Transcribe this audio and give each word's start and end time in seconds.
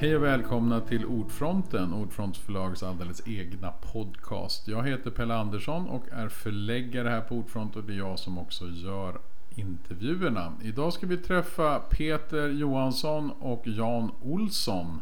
Hej 0.00 0.16
och 0.16 0.22
välkomna 0.22 0.80
till 0.80 1.06
Ordfronten, 1.06 1.92
Ordfronts 1.92 2.38
förlags 2.38 2.82
alldeles 2.82 3.28
egna 3.28 3.70
podcast. 3.70 4.68
Jag 4.68 4.88
heter 4.88 5.10
Pelle 5.10 5.34
Andersson 5.34 5.88
och 5.88 6.04
är 6.12 6.28
förläggare 6.28 7.08
här 7.08 7.20
på 7.20 7.34
Ordfront 7.34 7.76
och 7.76 7.84
det 7.84 7.92
är 7.92 7.96
jag 7.96 8.18
som 8.18 8.38
också 8.38 8.68
gör 8.68 9.18
intervjuerna. 9.54 10.52
Idag 10.62 10.92
ska 10.92 11.06
vi 11.06 11.16
träffa 11.16 11.78
Peter 11.78 12.48
Johansson 12.48 13.30
och 13.30 13.62
Jan 13.66 14.10
Olsson. 14.22 15.00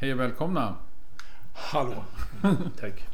Hej 0.00 0.12
och 0.12 0.20
välkomna! 0.20 0.74
Hallå! 1.54 2.04
Tack. 2.80 3.06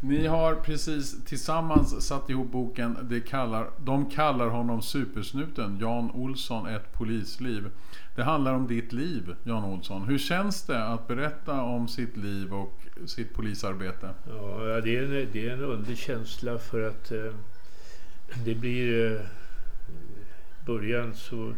Ni 0.00 0.26
har 0.26 0.54
precis 0.54 1.24
tillsammans 1.24 2.06
satt 2.06 2.30
ihop 2.30 2.52
boken 2.52 2.96
det 3.02 3.20
kallar, 3.20 3.70
De 3.84 4.10
kallar 4.10 4.48
honom 4.48 4.82
Supersnuten, 4.82 5.78
Jan 5.80 6.10
Olsson, 6.10 6.66
ett 6.66 6.92
polisliv. 6.92 7.70
Det 8.16 8.22
handlar 8.22 8.54
om 8.54 8.66
ditt 8.66 8.92
liv, 8.92 9.34
Jan 9.42 9.64
Olsson. 9.64 10.02
Hur 10.02 10.18
känns 10.18 10.62
det 10.62 10.84
att 10.84 11.08
berätta 11.08 11.62
om 11.62 11.88
sitt 11.88 12.16
liv 12.16 12.54
och 12.54 12.80
sitt 13.06 13.34
polisarbete? 13.34 14.10
Ja, 14.26 14.80
det 14.80 14.96
är 14.96 15.02
en, 15.02 15.28
det 15.32 15.48
är 15.48 15.52
en 15.52 15.60
underlig 15.60 15.98
känsla 15.98 16.58
för 16.58 16.88
att 16.88 17.12
eh, 17.12 17.32
det 18.44 18.54
blir... 18.54 19.12
Eh, 19.14 19.20
början 20.68 21.14
så 21.14 21.54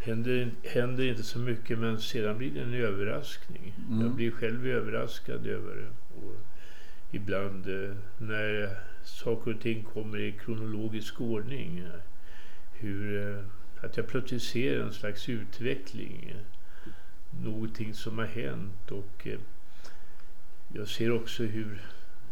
händer, 0.00 0.50
händer 0.62 1.08
inte 1.08 1.22
så 1.22 1.38
mycket 1.38 1.78
men 1.78 2.00
sedan 2.00 2.38
blir 2.38 2.50
det 2.50 2.60
en 2.60 2.74
överraskning. 2.74 3.74
Mm. 3.88 4.00
Jag 4.00 4.14
blir 4.14 4.30
själv 4.30 4.66
överraskad 4.66 5.46
över 5.46 5.76
det. 5.76 6.16
Och 6.16 6.34
ibland 7.10 7.66
eh, 7.66 7.96
när 8.18 8.76
saker 9.04 9.54
och 9.54 9.60
ting 9.60 9.84
kommer 9.84 10.18
i 10.18 10.32
kronologisk 10.32 11.20
ordning. 11.20 11.78
eh, 11.78 12.00
Hur, 12.72 13.28
eh, 13.38 13.44
att 13.84 13.96
jag 13.96 14.06
plötsligt 14.06 14.42
ser 14.42 14.80
en 14.80 14.92
slags 14.92 15.28
utveckling. 15.28 16.34
Någonting 17.44 17.94
som 17.94 18.18
har 18.18 18.24
hänt 18.26 18.90
och 18.90 19.26
jag 20.74 20.88
ser 20.88 21.12
också 21.12 21.42
hur 21.42 21.82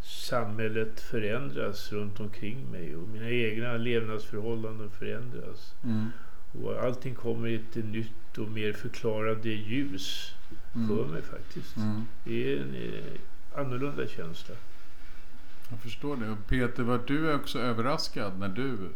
samhället 0.02 1.00
förändras 1.00 1.92
runt 1.92 2.20
omkring 2.20 2.70
mig 2.70 2.96
och 2.96 3.08
mina 3.08 3.30
egna 3.30 3.76
levnadsförhållanden 3.76 4.90
förändras. 4.90 5.74
Mm. 5.84 6.06
Och 6.52 6.82
allting 6.82 7.14
kommer 7.14 7.48
i 7.48 7.54
ett 7.54 7.74
nytt 7.74 8.38
och 8.38 8.48
mer 8.48 8.72
förklarande 8.72 9.48
ljus 9.48 10.34
för 10.72 11.06
mig 11.06 11.22
faktiskt. 11.22 11.76
Mm. 11.76 12.02
Det 12.24 12.52
är 12.52 12.56
en 12.60 12.74
annorlunda 13.54 14.06
känsla. 14.06 14.54
Jag 15.68 15.78
förstår 15.78 16.16
det. 16.16 16.30
Och 16.30 16.46
Peter, 16.46 16.82
var 16.82 17.00
du 17.06 17.34
också 17.34 17.58
överraskad 17.58 18.38
när 18.38 18.48
du 18.48 18.90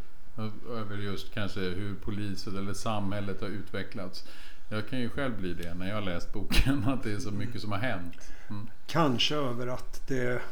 över 0.71 0.97
just 0.97 1.35
kanske 1.35 1.61
hur 1.61 1.95
polisen 1.95 2.57
eller 2.57 2.75
samhället 2.75 3.41
har 3.41 3.49
utvecklats? 3.49 4.25
Jag 4.69 4.89
kan 4.89 5.01
ju 5.01 5.09
själv 5.09 5.39
bli 5.39 5.55
det 5.55 5.75
när 5.75 5.89
jag 5.89 5.95
har 5.95 6.03
läst 6.03 6.33
boken, 6.33 6.85
att 6.89 7.03
det 7.03 7.13
är 7.13 7.19
så 7.19 7.31
mycket 7.31 7.61
som 7.61 7.73
har 7.73 7.79
hänt. 7.79 8.33
Mm. 8.51 8.69
Kanske 8.87 9.35
över 9.35 9.67
att 9.67 10.09
det 10.09 10.43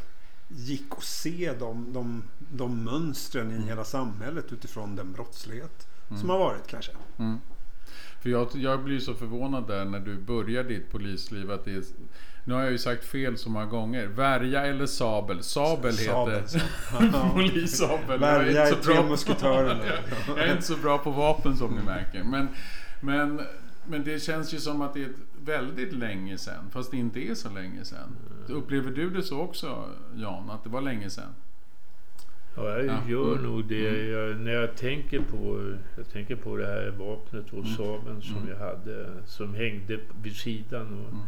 gick 0.48 0.92
att 0.96 1.04
se 1.04 1.52
de, 1.58 1.92
de, 1.92 2.22
de 2.38 2.84
mönstren 2.84 3.50
i 3.50 3.66
hela 3.66 3.84
samhället 3.84 4.52
utifrån 4.52 4.96
den 4.96 5.12
brottslighet 5.12 5.86
som 6.20 6.30
har 6.30 6.38
varit 6.38 6.66
kanske. 6.66 6.92
För 8.20 8.30
jag, 8.30 8.48
jag 8.54 8.84
blir 8.84 8.98
så 8.98 9.14
förvånad 9.14 9.66
där 9.66 9.84
när 9.84 10.00
du 10.00 10.16
börjar 10.16 10.64
ditt 10.64 10.92
polisliv 10.92 11.50
att 11.50 11.64
det 11.64 11.72
är, 11.72 11.82
Nu 12.44 12.54
har 12.54 12.62
jag 12.62 12.72
ju 12.72 12.78
sagt 12.78 13.04
fel 13.04 13.38
så 13.38 13.50
många 13.50 13.66
gånger. 13.66 14.06
Värja 14.06 14.66
eller 14.66 14.86
sabel? 14.86 15.42
Sabel 15.42 15.96
heter 15.98 16.42
Sabel, 16.46 17.12
polissabel. 17.34 18.20
Värja 18.20 18.66
är 18.66 18.70
så 18.70 18.76
tre 18.76 19.02
musketörerna. 19.02 19.84
jag 20.26 20.38
är 20.38 20.52
inte 20.52 20.66
så 20.66 20.76
bra 20.76 20.98
på 20.98 21.10
vapen 21.10 21.56
som 21.56 21.74
ni 21.74 21.82
märker. 21.82 22.24
Men, 22.24 22.48
men, 23.00 23.40
men 23.86 24.04
det 24.04 24.22
känns 24.22 24.54
ju 24.54 24.58
som 24.58 24.82
att 24.82 24.94
det 24.94 25.00
är 25.02 25.06
ett 25.06 25.16
väldigt 25.44 25.92
länge 25.92 26.38
sedan. 26.38 26.70
Fast 26.72 26.90
det 26.90 26.96
inte 26.96 27.20
är 27.20 27.34
så 27.34 27.50
länge 27.50 27.84
sedan. 27.84 28.16
Upplever 28.48 28.90
du 28.90 29.10
det 29.10 29.22
så 29.22 29.40
också 29.40 29.88
Jan? 30.14 30.50
Att 30.50 30.64
det 30.64 30.70
var 30.70 30.80
länge 30.80 31.10
sedan? 31.10 31.34
Ja, 32.56 32.76
jag 32.76 32.86
Ja. 32.86 33.00
gör 33.08 33.32
Mm. 33.32 33.44
nog 33.44 33.64
det. 33.64 34.06
Jag, 34.08 34.36
när 34.40 34.52
jag 34.52 34.76
tänker, 34.76 35.20
på, 35.20 35.72
jag 35.96 36.08
tänker 36.12 36.36
på 36.36 36.56
det 36.56 36.66
här 36.66 36.90
vapnet 36.90 37.46
och 37.52 37.64
Mm. 37.64 37.76
sabeln 37.76 38.22
som 38.22 38.36
Mm. 38.36 38.48
jag 38.48 38.56
hade, 38.58 39.06
som 39.26 39.54
hängde 39.54 39.98
vid 40.22 40.36
sidan. 40.36 40.86
Och, 41.04 41.12
Mm. 41.12 41.24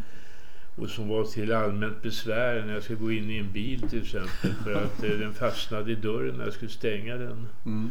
och 0.76 0.88
som 0.88 1.08
var 1.08 1.24
till 1.24 1.52
allmänt 1.52 2.02
besvär 2.02 2.66
när 2.66 2.74
jag 2.74 2.82
skulle 2.82 2.98
gå 2.98 3.12
in 3.12 3.30
i 3.30 3.38
en 3.38 3.52
bil 3.52 3.88
till 3.88 4.02
exempel. 4.02 4.52
För 4.64 4.74
att 4.74 5.04
eh, 5.04 5.10
den 5.10 5.34
fastnade 5.34 5.92
i 5.92 5.94
dörren 5.94 6.34
när 6.36 6.44
jag 6.44 6.52
skulle 6.54 6.70
stänga 6.70 7.16
den. 7.16 7.48
Mm. 7.66 7.90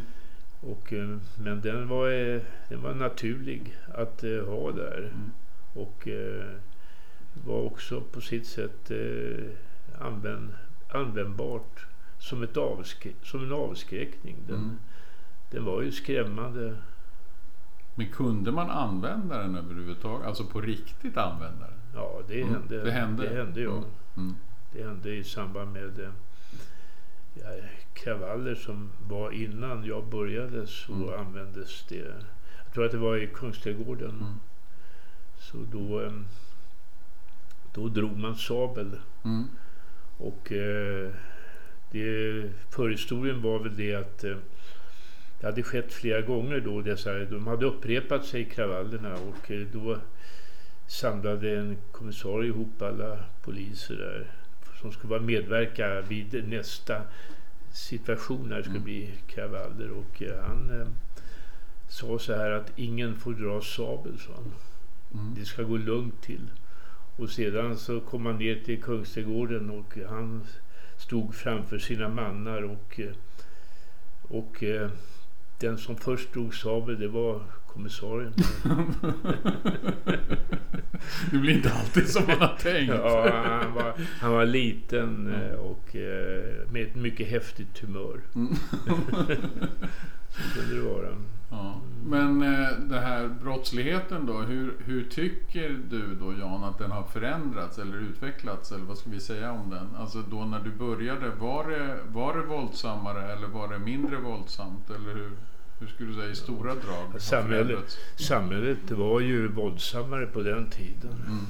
Och, 0.60 0.92
eh, 0.92 1.18
men 1.44 1.60
den 1.60 1.88
var, 1.88 2.10
eh, 2.10 2.40
den 2.68 2.82
var 2.82 2.94
naturlig 2.94 3.76
att 3.94 4.24
eh, 4.24 4.44
ha 4.46 4.70
där. 4.72 4.98
Mm. 4.98 5.30
Och 5.74 6.08
eh, 6.08 6.44
var 7.46 7.60
också 7.62 8.00
på 8.00 8.20
sitt 8.20 8.46
sätt 8.46 8.90
eh, 8.90 9.44
använd, 10.06 10.48
användbart 10.88 11.86
som, 12.22 12.42
ett 12.42 12.56
avskrä- 12.56 13.14
som 13.24 13.44
en 13.44 13.52
avskräckning. 13.52 14.36
Den, 14.46 14.56
Mm. 14.56 14.78
den 15.50 15.64
var 15.64 15.82
ju 15.82 15.92
skrämmande. 15.92 16.76
Men 17.94 18.08
kunde 18.12 18.52
man 18.52 18.70
använda 18.70 19.38
den 19.38 19.54
överhuvudtaget? 19.56 20.26
Alltså 20.26 20.44
på 20.46 20.60
riktigt 20.60 21.16
använda 21.16 21.66
den? 21.66 21.78
Ja, 21.94 22.20
det 22.28 22.40
Mm, 22.42 22.54
hände. 22.54 22.82
det 22.84 22.90
hände. 22.90 23.28
Det 23.28 23.34
hände 23.34 23.60
ja. 23.60 23.70
Mm. 23.76 23.84
Mm. 24.16 24.34
Det 24.72 24.82
hände 24.84 25.14
i 25.14 25.24
samband 25.24 25.72
med 25.72 25.98
eh, 26.00 26.10
ja, 27.34 27.48
kravaller 27.94 28.54
som 28.54 28.90
var 29.08 29.30
innan 29.30 29.84
jag 29.84 30.04
började 30.06 30.66
så 30.66 30.92
Mm. 30.92 31.20
användes 31.20 31.84
det. 31.88 32.14
Jag 32.64 32.74
tror 32.74 32.84
att 32.84 32.90
det 32.92 32.98
var 32.98 33.16
i 33.16 33.26
Kungsträdgården. 33.26 34.10
Mm. 34.10 34.40
Så 35.38 35.56
då, 35.72 36.00
eh, 36.00 36.12
då 37.74 37.88
drog 37.88 38.18
man 38.18 38.36
sabel. 38.36 39.00
Mm. 39.24 39.44
Och 40.18 40.52
eh, 40.52 41.10
det, 41.92 42.50
förhistorien 42.70 43.42
var 43.42 43.58
väl 43.58 43.76
det 43.76 43.94
att 43.94 44.24
eh, 44.24 44.36
det 45.40 45.46
hade 45.46 45.62
skett 45.62 45.92
flera 45.92 46.20
gånger 46.20 46.60
då. 46.60 46.80
Dessa, 46.80 47.18
de 47.18 47.46
hade 47.46 47.66
upprepat 47.66 48.24
sig 48.26 48.44
kravallerna 48.44 49.14
och 49.14 49.50
eh, 49.50 49.66
då 49.72 49.98
samlade 50.86 51.58
en 51.58 51.76
kommissarie 51.92 52.48
ihop 52.48 52.82
alla 52.82 53.18
poliser 53.42 53.94
där 53.94 54.30
som 54.80 54.92
skulle 54.92 55.10
vara 55.10 55.20
medverka 55.20 56.00
vid 56.00 56.48
nästa 56.48 57.02
situation 57.72 58.48
när 58.48 58.56
det 58.56 58.62
skulle 58.62 58.76
Mm. 58.78 58.84
bli 58.84 59.10
kravaller. 59.26 59.90
Och 59.90 60.22
eh, 60.22 60.42
han 60.46 60.80
eh, 60.80 60.86
sa 61.88 62.18
så 62.18 62.34
här 62.34 62.50
att 62.50 62.72
ingen 62.76 63.16
får 63.16 63.32
dra 63.32 63.60
sabel, 63.60 64.18
sa 64.18 64.32
han. 64.34 64.52
Mm. 65.20 65.34
Det 65.34 65.44
ska 65.44 65.62
gå 65.62 65.76
lugnt 65.76 66.22
till. 66.22 66.50
Och 67.16 67.30
sedan 67.30 67.76
så 67.76 68.00
kom 68.00 68.26
han 68.26 68.38
ner 68.38 68.60
till 68.64 68.82
Kungsträdgården 68.82 69.70
och 69.70 69.98
han 70.08 70.44
stod 71.02 71.34
framför 71.34 71.78
sina 71.78 72.08
mannar 72.08 72.62
och, 72.62 73.00
eh, 73.00 73.12
och 74.22 74.62
eh, 74.62 74.90
den 75.60 75.78
som 75.78 75.96
först 75.96 76.32
drog 76.32 76.54
sabel 76.54 77.00
det 77.00 77.08
var 77.08 77.42
kommissarien. 77.66 78.32
det 81.30 81.36
blir 81.38 81.54
inte 81.54 81.72
alltid 81.72 82.08
som 82.08 82.26
man 82.26 82.38
har 82.38 82.56
tänkt. 82.58 82.94
Ja, 82.94 83.30
han, 83.44 83.74
var, 83.74 83.94
han 84.20 84.32
var 84.32 84.46
liten 84.46 85.34
eh, 85.34 85.54
och 85.54 85.96
med 86.70 86.82
ett 86.82 86.94
mycket 86.94 87.28
häftigt 87.28 87.78
humör. 87.78 88.20
Så 90.36 90.58
kunde 90.60 90.74
det 90.74 90.80
vara. 90.94 91.08
Ja. 91.50 91.80
Men 92.06 92.42
eh, 92.42 92.70
det 92.78 93.00
här 93.00 93.28
brottsligheten 93.42 94.26
då, 94.26 94.38
hur, 94.38 94.74
hur 94.84 95.04
tycker 95.04 95.78
du 95.90 96.14
då 96.14 96.34
Jan 96.40 96.64
att 96.64 96.78
den 96.78 96.90
har 96.90 97.02
förändrats 97.02 97.78
eller 97.78 97.96
utvecklats 97.98 98.72
eller 98.72 98.84
vad 98.84 98.98
ska 98.98 99.10
vi 99.10 99.20
säga 99.20 99.52
om 99.52 99.70
den? 99.70 99.88
Alltså 99.96 100.22
då 100.30 100.44
när 100.44 100.60
du 100.60 100.70
började, 100.70 101.30
var 101.30 101.70
det, 101.70 101.98
var 102.08 102.36
det 102.36 102.42
våldsammare 102.42 103.32
eller 103.32 103.46
var 103.46 103.68
det 103.68 103.78
mindre 103.78 104.16
våldsamt? 104.16 104.90
Eller 104.90 105.14
hur, 105.14 105.30
hur 105.80 105.86
skulle 105.86 106.08
du 106.08 106.14
säga 106.14 106.30
i 106.30 106.34
stora 106.36 106.74
drag? 106.74 107.06
har 107.12 107.18
Samhället. 107.18 107.98
Samhället 108.16 108.90
var 108.90 109.20
ju 109.20 109.48
våldsammare 109.48 110.26
på 110.26 110.42
den 110.42 110.70
tiden. 110.70 111.12
Mm, 111.26 111.46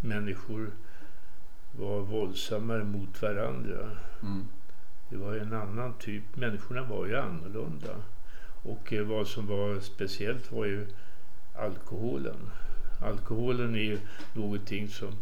Människor 0.00 0.70
var 1.78 2.00
våldsammare 2.00 2.84
mot 2.84 3.22
varandra. 3.22 3.90
mm, 4.22 4.44
Det 5.10 5.16
var 5.16 5.34
en 5.34 5.52
annan 5.52 5.92
typ. 5.98 6.36
Människorna 6.36 6.82
var 6.82 7.06
ju 7.06 7.16
annorlunda. 7.16 7.94
Och 8.62 8.92
eh, 8.92 9.04
vad 9.06 9.28
som 9.28 9.46
var 9.46 9.80
speciellt 9.80 10.52
var 10.52 10.64
ju 10.64 10.86
alkoholen. 11.54 12.50
Alkoholen 13.00 13.74
är 13.74 13.82
ju 13.82 13.98
någonting 14.32 14.88
som 14.88 15.12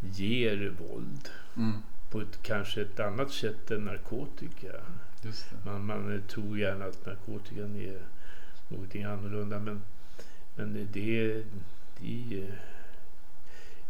ger 0.00 0.74
våld 0.78 1.28
mm, 1.56 1.72
på 2.10 2.20
ett 2.20 2.38
kanske 2.42 2.82
ett 2.82 3.00
annat 3.00 3.30
sätt 3.30 3.70
än 3.70 3.84
narkotika. 3.84 4.72
Man, 5.64 5.86
man 5.86 6.14
eh, 6.14 6.20
tror 6.20 6.58
gärna 6.58 6.84
att 6.84 7.06
narkotikan 7.06 7.76
är 7.76 7.98
någonting 8.68 9.04
annorlunda 9.04 9.58
men, 9.58 9.82
men 10.56 10.88
det, 10.92 11.42
det 12.00 12.46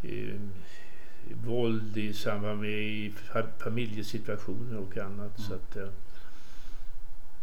eh, 0.02 0.40
våld 1.44 1.96
i 1.96 2.12
samband 2.12 2.60
med 2.60 2.70
i 2.70 3.10
fa- 3.32 3.58
familjesituationer 3.58 4.78
och 4.78 4.98
annat. 4.98 5.38
Mm. 5.38 5.48
Så 5.48 5.54
att, 5.54 5.76
eh, 5.76 5.88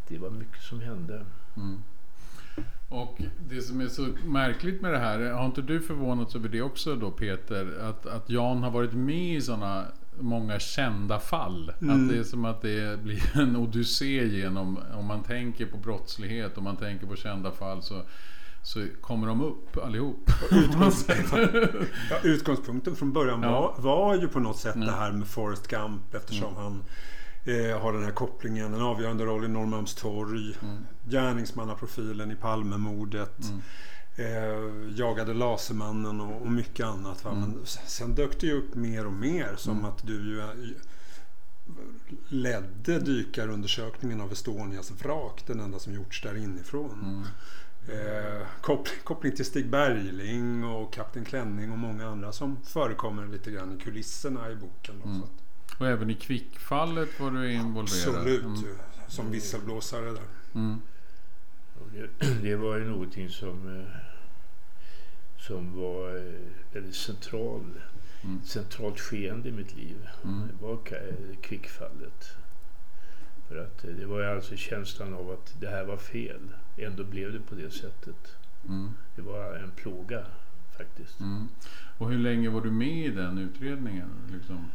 det 0.07 0.17
var 0.17 0.29
mycket 0.29 0.61
som 0.61 0.81
hände. 0.81 1.25
Mm. 1.57 1.83
Och 2.89 3.21
det 3.49 3.61
som 3.61 3.81
är 3.81 3.87
så 3.87 4.07
märkligt 4.25 4.81
med 4.81 4.91
det 4.93 4.99
här, 4.99 5.19
har 5.31 5.45
inte 5.45 5.61
du 5.61 5.81
förvånats 5.81 6.35
över 6.35 6.49
det 6.49 6.61
också 6.61 6.95
då 6.95 7.11
Peter? 7.11 7.79
Att, 7.89 8.05
att 8.05 8.29
Jan 8.29 8.63
har 8.63 8.71
varit 8.71 8.93
med 8.93 9.35
i 9.35 9.41
sådana 9.41 9.85
många 10.19 10.59
kända 10.59 11.19
fall. 11.19 11.71
Mm. 11.81 11.95
Att 12.05 12.11
det 12.11 12.17
är 12.19 12.23
som 12.23 12.45
att 12.45 12.61
det 12.61 13.03
blir 13.03 13.21
en 13.39 13.55
odyssé 13.55 14.27
genom, 14.27 14.79
om 14.93 15.05
man 15.05 15.23
tänker 15.23 15.65
på 15.65 15.77
brottslighet, 15.77 16.57
om 16.57 16.63
man 16.63 16.77
tänker 16.77 17.07
på 17.07 17.15
kända 17.15 17.51
fall 17.51 17.83
så, 17.83 18.01
så 18.63 18.85
kommer 19.01 19.27
de 19.27 19.41
upp 19.41 19.77
allihop. 19.83 20.29
Ja, 22.09 22.19
utgångspunkten 22.23 22.95
från 22.95 23.13
början 23.13 23.43
Ja. 23.43 23.51
var, 23.51 23.83
var 23.83 24.15
ju 24.15 24.27
på 24.27 24.39
något 24.39 24.57
sätt 24.57 24.75
Ja. 24.79 24.85
det 24.85 24.91
här 24.91 25.11
med 25.11 25.27
Forrest 25.27 25.67
Gump 25.67 26.13
eftersom 26.13 26.55
han 26.55 26.83
eh, 27.45 27.79
har 27.81 27.93
den 27.93 28.03
här 28.03 28.11
kopplingen, 28.11 28.73
en 28.73 28.81
avgörande 28.81 29.25
roll 29.25 29.45
i 29.45 29.47
Norrmalmstorg, 29.47 30.55
Mm. 30.61 30.77
gärningsmannaprofilen 31.09 32.31
i 32.31 32.35
Palmemordet, 32.35 33.39
Mm. 33.43 33.61
eh, 34.15 34.97
jagade 34.99 35.33
Lasermannen 35.33 36.21
och, 36.21 36.41
och 36.41 36.51
mycket 36.51 36.85
annat. 36.85 37.25
Mm. 37.25 37.39
Men 37.39 37.59
sen 37.65 38.15
dök 38.15 38.39
det 38.39 38.47
ju 38.47 38.53
upp 38.53 38.75
mer 38.75 39.05
och 39.05 39.13
mer 39.13 39.53
som 39.57 39.73
Mm. 39.77 39.85
att 39.85 40.07
du 40.07 40.13
ju 40.13 40.39
eh, 40.39 40.47
ledde 42.29 42.99
dykarundersökningen 42.99 44.21
av 44.21 44.31
Estonias 44.31 44.91
vrak, 44.91 45.43
den 45.47 45.59
enda 45.59 45.79
som 45.79 45.93
gjorts 45.93 46.21
där 46.21 46.37
inifrån. 46.37 46.99
Mm. 47.03 47.23
Eh, 47.87 48.47
koppling, 48.61 48.95
koppling 49.03 49.35
till 49.35 49.45
Stig 49.45 49.69
Bergling 49.69 50.63
och 50.65 50.93
Kapten 50.93 51.25
Klänning 51.25 51.71
och 51.71 51.77
många 51.77 52.07
andra 52.07 52.31
som 52.31 52.57
förekommer 52.63 53.27
lite 53.27 53.51
grann 53.51 53.77
i 53.79 53.83
kulisserna 53.83 54.51
i 54.51 54.55
boken. 54.55 54.95
Då, 55.03 55.09
Mm. 55.09 55.21
Och 55.81 55.87
även 55.87 56.09
i 56.09 56.13
Kvickfallet 56.13 57.19
var 57.19 57.31
du 57.31 57.53
involverad. 57.53 57.83
absolut, 58.15 58.43
Mm. 58.43 58.63
som 59.07 59.31
visselblåsare 59.31 60.05
där. 60.05 60.21
Mm. 60.55 60.81
Det, 61.93 62.25
det 62.41 62.55
var 62.55 62.77
ju 62.77 62.85
någonting 62.85 63.29
som, 63.29 63.79
eh, 63.79 63.95
som 65.37 65.75
var 65.81 66.17
eh, 66.17 66.33
väldigt 66.73 66.95
central, 66.95 67.63
Mm. 68.23 68.41
centralt 68.45 68.99
skeende 68.99 69.49
i 69.49 69.51
mitt 69.51 69.75
liv. 69.75 70.07
Mm. 70.23 70.47
Det 70.47 70.65
var 70.65 70.75
ka- 70.75 71.35
kvickfallet. 71.41 72.35
För 73.47 73.57
att 73.57 73.83
eh, 73.85 73.89
det 73.91 74.05
var 74.05 74.19
ju 74.19 74.25
alltså 74.25 74.55
känslan 74.55 75.13
av 75.13 75.31
att 75.31 75.55
det 75.59 75.67
här 75.67 75.83
var 75.85 75.97
fel. 75.97 76.41
Ändå 76.77 77.03
blev 77.03 77.33
det 77.33 77.39
på 77.39 77.55
det 77.55 77.71
sättet. 77.71 78.35
Mm. 78.69 78.89
Det 79.15 79.21
var 79.21 79.53
en 79.55 79.71
plåga 79.71 80.25
faktiskt. 80.77 81.19
Mm. 81.19 81.47
Och 81.97 82.09
hur 82.11 82.17
länge 82.19 82.49
var 82.49 82.61
du 82.61 82.71
med 82.71 83.05
i 83.05 83.09
den 83.09 83.37
utredningen? 83.37 84.09
Liksom? 84.31 84.65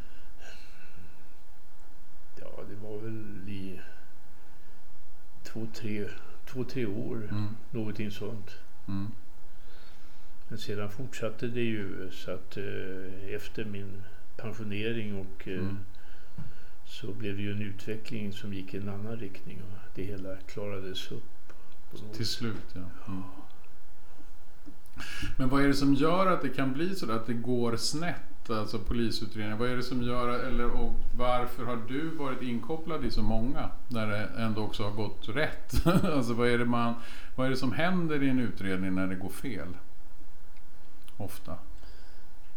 Det 2.80 2.88
var 2.88 2.98
väl 2.98 3.48
i 3.48 3.80
två, 5.42 5.66
tre, 5.74 6.08
två, 6.46 6.64
tre 6.64 6.86
år. 6.86 7.28
Mm. 7.30 7.46
Någonting 7.70 8.10
sånt. 8.10 8.50
Mm. 8.88 9.06
Men 10.48 10.58
sedan 10.58 10.90
fortsatte 10.90 11.46
det 11.46 11.60
ju 11.62 12.10
så 12.10 12.30
att 12.30 12.56
eh, 12.56 13.34
efter 13.34 13.64
min 13.64 14.02
pensionering 14.36 15.16
och 15.18 15.48
eh, 15.48 15.58
Mm. 15.58 15.78
så 16.86 17.12
blev 17.12 17.36
det 17.36 17.42
ju 17.42 17.52
en 17.52 17.62
utveckling 17.62 18.32
som 18.32 18.54
gick 18.54 18.74
i 18.74 18.76
en 18.76 18.88
annan 18.88 19.16
riktning 19.16 19.62
och 19.62 19.78
det 19.94 20.02
hela 20.02 20.36
klarades 20.36 21.12
upp. 21.12 21.22
Till 22.12 22.26
slut, 22.26 22.64
ja. 22.74 22.80
Mm. 23.08 23.22
Men 25.36 25.48
vad 25.48 25.62
är 25.62 25.68
det 25.68 25.74
som 25.74 25.94
gör 25.94 26.26
att 26.26 26.42
det 26.42 26.48
kan 26.48 26.72
bli 26.72 26.94
så 26.94 27.12
att 27.12 27.26
det 27.26 27.34
går 27.34 27.76
snett? 27.76 28.16
Alltså 28.50 28.78
polisutredningar. 28.78 29.56
Vad 29.56 29.70
är 29.70 29.76
det 29.76 29.82
som 29.82 30.02
gör, 30.02 30.28
eller 30.28 30.70
och 30.70 30.94
varför 31.12 31.64
har 31.64 31.76
du 31.88 32.08
varit 32.08 32.42
inkopplad 32.42 33.04
i 33.04 33.10
så 33.10 33.22
många? 33.22 33.70
När 33.88 34.06
det 34.06 34.28
ändå 34.38 34.62
också 34.62 34.82
har 34.84 34.90
gått 34.90 35.28
rätt. 35.28 35.86
alltså 35.86 36.34
vad 36.34 36.48
är, 36.48 36.58
det 36.58 36.64
man, 36.64 36.94
vad 37.34 37.46
är 37.46 37.50
det 37.50 37.56
som 37.56 37.72
händer 37.72 38.22
i 38.22 38.28
en 38.28 38.38
utredning 38.38 38.94
när 38.94 39.06
det 39.06 39.14
går 39.14 39.28
fel? 39.28 39.68
Ofta. 41.16 41.56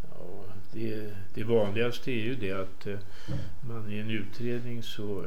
Ja, 0.02 0.44
det, 0.72 1.16
det 1.34 1.44
vanligaste 1.44 2.12
är 2.12 2.24
ju 2.24 2.36
det 2.36 2.52
att 2.52 2.88
eh, 2.88 3.00
man 3.62 3.92
i 3.92 4.00
en 4.00 4.10
utredning 4.10 4.84
så, 4.84 5.26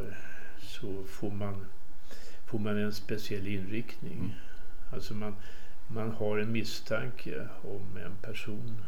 så 0.60 1.04
får, 1.04 1.30
man, 1.30 1.66
får 2.46 2.58
man 2.58 2.78
en 2.78 2.92
speciell 2.92 3.46
inriktning. 3.46 4.18
Mm. 4.18 4.30
Alltså 4.90 5.14
man, 5.14 5.34
man 5.86 6.10
har 6.10 6.38
en 6.38 6.52
misstanke 6.52 7.48
om 7.62 7.96
en 8.04 8.16
person. 8.16 8.82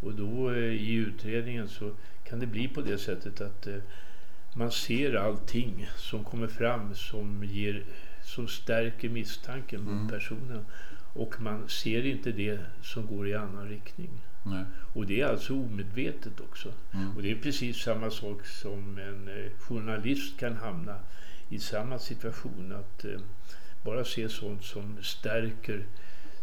Och 0.00 0.14
då 0.14 0.50
eh, 0.50 0.56
i 0.58 0.92
utredningen 0.92 1.68
så 1.68 1.90
kan 2.24 2.38
det 2.40 2.46
bli 2.46 2.68
på 2.68 2.80
det 2.80 2.98
sättet 2.98 3.40
att 3.40 3.66
eh, 3.66 3.76
man 4.54 4.70
ser 4.72 5.14
allting 5.14 5.88
som 5.96 6.24
kommer 6.24 6.46
fram 6.46 6.94
som, 6.94 7.44
ger, 7.44 7.84
som 8.24 8.48
stärker 8.48 9.08
misstanken 9.08 9.82
mot 9.82 9.92
Mm. 9.94 10.08
personen. 10.08 10.64
Och 11.12 11.40
man 11.40 11.68
ser 11.68 12.06
inte 12.06 12.32
det 12.32 12.58
som 12.82 13.06
går 13.06 13.28
i 13.28 13.34
annan 13.34 13.68
riktning. 13.68 14.10
Nej. 14.42 14.64
Och 14.94 15.06
det 15.06 15.20
är 15.20 15.26
alltså 15.26 15.54
omedvetet 15.54 16.40
också. 16.40 16.72
Mm. 16.94 17.16
Och 17.16 17.22
det 17.22 17.30
är 17.30 17.36
precis 17.36 17.76
samma 17.76 18.10
sak 18.10 18.46
som 18.46 18.98
en 18.98 19.28
eh, 19.28 19.50
journalist 19.58 20.38
kan 20.38 20.56
hamna 20.56 20.96
i 21.48 21.58
samma 21.58 21.98
situation. 21.98 22.72
Att 22.72 23.04
bara 23.84 24.04
se 24.04 24.28
sånt 24.28 24.64
som 24.64 24.96
stärker, 25.02 25.84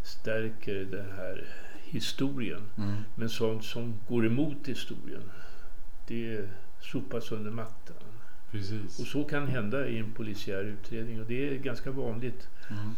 stärker 0.04 0.75
den 0.86 1.12
här 1.18 1.46
historien. 1.95 2.62
Mm. 2.77 2.95
Men 3.15 3.30
sånt 3.30 3.63
som 3.63 3.94
går 4.07 4.25
emot 4.25 4.68
historien, 4.68 5.31
det 6.07 6.50
sopas 6.81 7.31
under 7.31 7.51
mattan. 7.51 7.95
Och 8.45 8.51
Precis. 8.51 9.12
så 9.12 9.24
kan 9.24 9.47
hända 9.47 9.88
i 9.88 9.97
en 9.97 10.12
polisiär 10.12 10.63
utredning 10.63 11.21
och 11.21 11.27
det 11.27 11.50
är 11.50 11.56
ganska 11.56 11.92
vanligt. 11.92 12.47
Mm. 12.69 12.95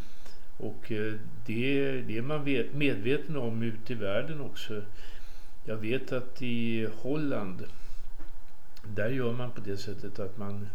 Och 0.58 0.92
eh, 0.92 1.14
det, 1.46 2.02
det 2.02 2.18
är 2.18 2.22
man 2.22 2.44
vet, 2.44 2.74
medveten 2.74 3.38
om 3.38 3.64
ute 3.64 3.94
i 3.94 3.96
världen 3.96 4.42
också. 4.42 4.82
Jag 5.66 5.78
vet 5.78 6.12
att 6.12 6.42
i 6.42 6.88
Holland, 6.96 7.64
där 8.96 9.10
gör 9.10 9.34
man 9.34 9.52
på 9.52 9.62
det 9.62 9.78
sättet 9.78 10.20
att 10.20 10.38
man 10.38 10.70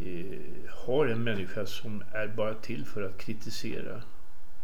eh, 0.00 0.38
har 0.86 1.06
en 1.06 1.24
människa 1.24 1.66
som 1.66 2.02
är 2.12 2.28
bara 2.28 2.54
till 2.54 2.84
för 2.84 3.02
att 3.02 3.18
kritisera. 3.18 4.02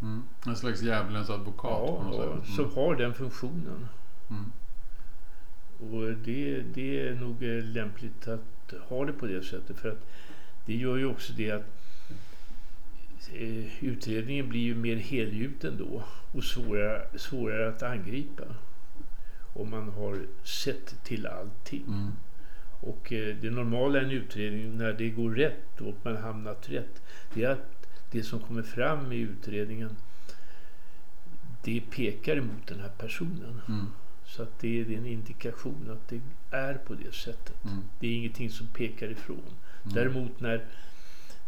Mm. 0.03 0.23
En 0.45 0.55
slags 0.55 0.81
djävulens 0.81 1.29
advokat 1.29 1.71
på 1.87 1.97
Ja, 2.01 2.03
något 2.09 2.25
ja, 2.25 2.45
sätt. 2.45 2.55
som 2.55 2.63
Mm. 2.65 2.75
har 2.75 2.95
den 2.95 3.13
funktionen. 3.13 3.87
Mm. 4.29 4.51
Och 5.93 6.11
det, 6.25 6.61
det 6.73 7.07
är 7.07 7.15
nog 7.15 7.43
eh, 7.43 7.63
lämpligt 7.63 8.27
att 8.27 8.73
ha 8.89 9.05
det 9.05 9.13
på 9.13 9.25
det 9.27 9.43
sättet. 9.43 9.77
För 9.79 9.91
att 9.91 10.05
det 10.65 10.75
gör 10.75 10.97
ju 10.97 11.05
också 11.05 11.33
det 11.33 11.51
att 11.51 11.65
eh, 13.33 13.83
utredningen 13.83 14.49
blir 14.49 14.61
ju 14.61 14.75
mer 14.75 14.95
helgjuten 14.95 15.77
då 15.77 16.03
och 16.31 16.43
svårare, 16.43 17.05
svårare 17.17 17.69
att 17.69 17.83
angripa. 17.83 18.43
Om 19.55 19.69
man 19.69 19.89
har 19.89 20.19
sett 20.43 21.03
till 21.03 21.27
allting. 21.27 21.83
Mm. 21.87 22.11
Och 22.81 23.13
eh, 23.13 23.35
det 23.41 23.49
normala 23.51 24.01
i 24.01 24.03
en 24.05 24.11
utredning 24.11 24.77
när 24.77 24.93
det 24.93 25.09
går 25.09 25.31
rätt 25.31 25.81
och 25.81 25.95
man 26.03 26.17
hamnat 26.17 26.69
rätt. 26.69 27.01
Det 27.33 27.43
är 27.43 27.49
att 27.49 27.82
det 28.13 28.23
som 28.23 28.39
kommer 28.39 28.63
fram 28.63 29.11
i 29.11 29.17
utredningen 29.17 29.95
det 31.63 31.81
pekar 31.81 32.37
emot 32.37 32.67
den 32.67 32.79
här 32.79 32.91
personen. 32.97 33.61
Mm. 33.67 33.85
Så 34.25 34.43
att 34.43 34.59
det 34.59 34.81
är 34.81 34.97
en 34.97 35.05
indikation 35.05 35.89
att 35.91 36.09
det 36.09 36.21
är 36.51 36.73
på 36.73 36.93
det 36.93 37.13
sättet. 37.13 37.65
Mm. 37.65 37.83
Det 37.99 38.07
är 38.07 38.11
ingenting 38.11 38.49
som 38.49 38.67
pekar 38.67 39.11
ifrån. 39.11 39.53
Däremot 39.83 40.39
när, 40.39 40.65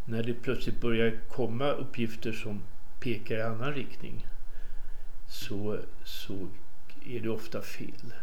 när 0.06 0.24
det 0.24 0.34
plötsligt 0.34 0.82
börjar 0.82 1.18
komma 1.30 1.72
uppgifter 1.72 2.32
som 2.32 2.62
pekar 3.00 3.38
i 3.38 3.42
annan 3.42 3.74
riktning 3.74 4.28
så, 5.28 5.80
så 6.04 6.48
är 7.06 7.20
det 7.20 7.30
ofta 7.30 7.62
fel. 7.62 8.14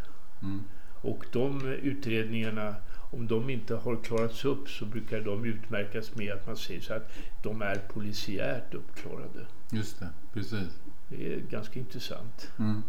Mm. 0.41 0.63
Och 1.01 1.25
de 1.31 1.67
utredningarna, 1.67 2.75
om 3.13 3.27
de 3.27 3.49
inte 3.49 3.75
har 3.75 3.95
klarats 4.03 4.45
upp 4.45 4.69
så 4.69 4.85
brukar 4.85 5.21
de 5.21 5.45
utmärkas 5.45 6.15
med 6.15 6.33
att 6.33 6.47
man 6.47 6.57
säger 6.57 6.81
så 6.81 6.93
att 6.93 7.11
de 7.43 7.61
är 7.61 7.75
polisiärt 7.75 8.73
uppklarade. 8.73 9.45
Just 9.71 9.99
det, 9.99 10.09
precis. 10.33 10.79
Det 11.09 11.33
är 11.33 11.39
ganska 11.39 11.79
intressant. 11.79 12.51
Mm. 12.59 12.83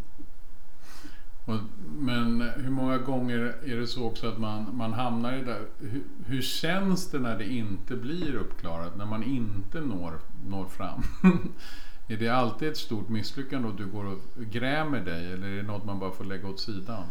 Och, 1.45 1.59
men 1.99 2.41
hur 2.41 2.71
många 2.71 2.99
gånger 2.99 3.39
är 3.65 3.77
det 3.77 3.87
så 3.87 4.05
också 4.05 4.29
att 4.29 4.39
man, 4.39 4.77
man 4.77 4.93
hamnar 4.93 5.33
i 5.33 5.39
det 5.39 5.45
där? 5.45 5.67
Hur, 5.79 6.03
hur 6.27 6.43
känns 6.43 7.11
det 7.11 7.19
när 7.19 7.39
det 7.39 7.49
inte 7.49 7.97
blir 7.97 8.35
uppklarat? 8.35 8.97
När 8.97 9.07
man 9.07 9.23
inte 9.23 9.81
når, 9.81 10.19
når 10.47 10.65
fram? 10.65 11.03
är 12.09 12.17
det 12.17 12.29
alltid 12.29 12.69
ett 12.69 12.77
stort 12.77 13.09
misslyckande 13.09 13.69
och 13.69 13.75
du 13.75 13.87
går 13.87 14.05
och 14.05 14.21
grämer 14.37 15.01
dig? 15.01 15.33
Eller 15.33 15.47
är 15.47 15.57
det 15.57 15.63
något 15.63 15.85
man 15.85 15.99
bara 15.99 16.11
får 16.11 16.25
lägga 16.25 16.49
åt 16.49 16.61
sidan? 16.61 17.05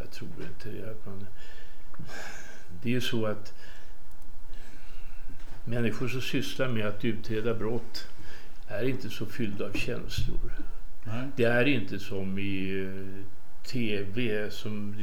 Jag 0.00 0.10
tror 0.10 0.30
inte 0.30 0.70
det. 0.70 0.90
Att 0.90 1.06
man, 1.06 1.26
det 2.82 2.88
är 2.88 2.92
ju 2.92 3.00
så 3.00 3.26
att 3.26 3.54
människor 5.64 6.08
som 6.08 6.20
sysslar 6.20 6.68
med 6.68 6.86
att 6.86 7.04
utreda 7.04 7.54
brott 7.54 8.06
är 8.68 8.88
inte 8.88 9.10
så 9.10 9.26
fyllda 9.26 9.64
av 9.64 9.72
känslor. 9.72 10.52
Nej. 11.04 11.28
Det 11.36 11.44
är 11.44 11.68
inte 11.68 11.98
som 11.98 12.38
i 12.38 12.80
eh, 12.80 13.24
tv 13.70 14.50
som 14.50 14.96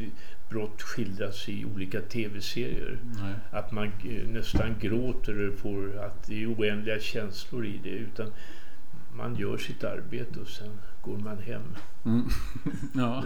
brott 0.49 0.81
skildras 0.81 1.49
i 1.49 1.65
olika 1.65 2.01
tv-serier. 2.01 2.97
Att 3.51 3.71
man 3.71 3.87
eh, 3.87 4.27
nästan 4.27 4.75
gråter 4.79 5.49
och 5.49 5.59
får 5.59 5.99
att 5.99 6.27
det 6.27 6.43
är 6.43 6.53
oändliga 6.53 6.99
känslor 6.99 7.65
i 7.65 7.79
det. 7.83 7.89
Utan 7.89 8.31
man 9.17 9.35
gör 9.35 9.57
sitt 9.57 9.83
arbete 9.83 10.39
och 10.39 10.47
sen 10.47 10.79
går 11.01 11.17
man 11.17 11.37
hem. 11.37 11.75
Mm. 12.05 12.29
ja. 12.93 13.23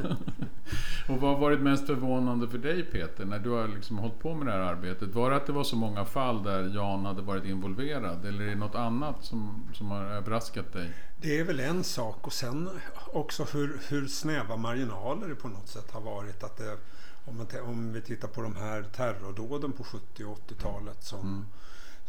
Och 1.07 1.21
vad 1.21 1.33
har 1.33 1.39
varit 1.39 1.59
mest 1.59 1.87
förvånande 1.87 2.47
för 2.47 2.57
dig 2.57 2.83
Peter, 2.83 3.25
när 3.25 3.39
du 3.39 3.49
har 3.49 3.67
liksom 3.67 3.97
hållit 3.97 4.19
på 4.19 4.33
med 4.33 4.47
det 4.47 4.51
här 4.51 4.59
arbetet? 4.59 5.15
Var 5.15 5.29
det 5.29 5.35
att 5.35 5.45
det 5.45 5.53
var 5.53 5.63
så 5.63 5.75
många 5.75 6.05
fall 6.05 6.43
där 6.43 6.75
Jan 6.75 7.05
hade 7.05 7.21
varit 7.21 7.45
involverad? 7.45 8.25
Eller 8.25 8.43
är 8.43 8.49
det 8.49 8.55
något 8.55 8.75
annat 8.75 9.23
som, 9.23 9.69
som 9.73 9.91
har 9.91 10.03
överraskat 10.03 10.73
dig? 10.73 10.93
Det 11.21 11.39
är 11.39 11.43
väl 11.43 11.59
en 11.59 11.83
sak 11.83 12.27
och 12.27 12.33
sen 12.33 12.69
också 13.13 13.43
hur, 13.53 13.79
hur 13.89 14.07
snäva 14.07 14.57
marginaler 14.57 15.27
det 15.27 15.35
på 15.35 15.47
något 15.47 15.67
sätt 15.67 15.91
har 15.91 16.01
varit. 16.01 16.43
Att 16.43 16.57
det, 16.57 16.77
om, 17.25 17.37
man, 17.37 17.47
om 17.63 17.93
vi 17.93 18.01
tittar 18.01 18.27
på 18.27 18.41
de 18.41 18.55
här 18.55 18.83
terrordåden 18.83 19.71
på 19.71 19.83
70 19.83 20.23
och 20.25 20.39
80-talet 20.49 21.03
som 21.03 21.19
mm 21.19 21.45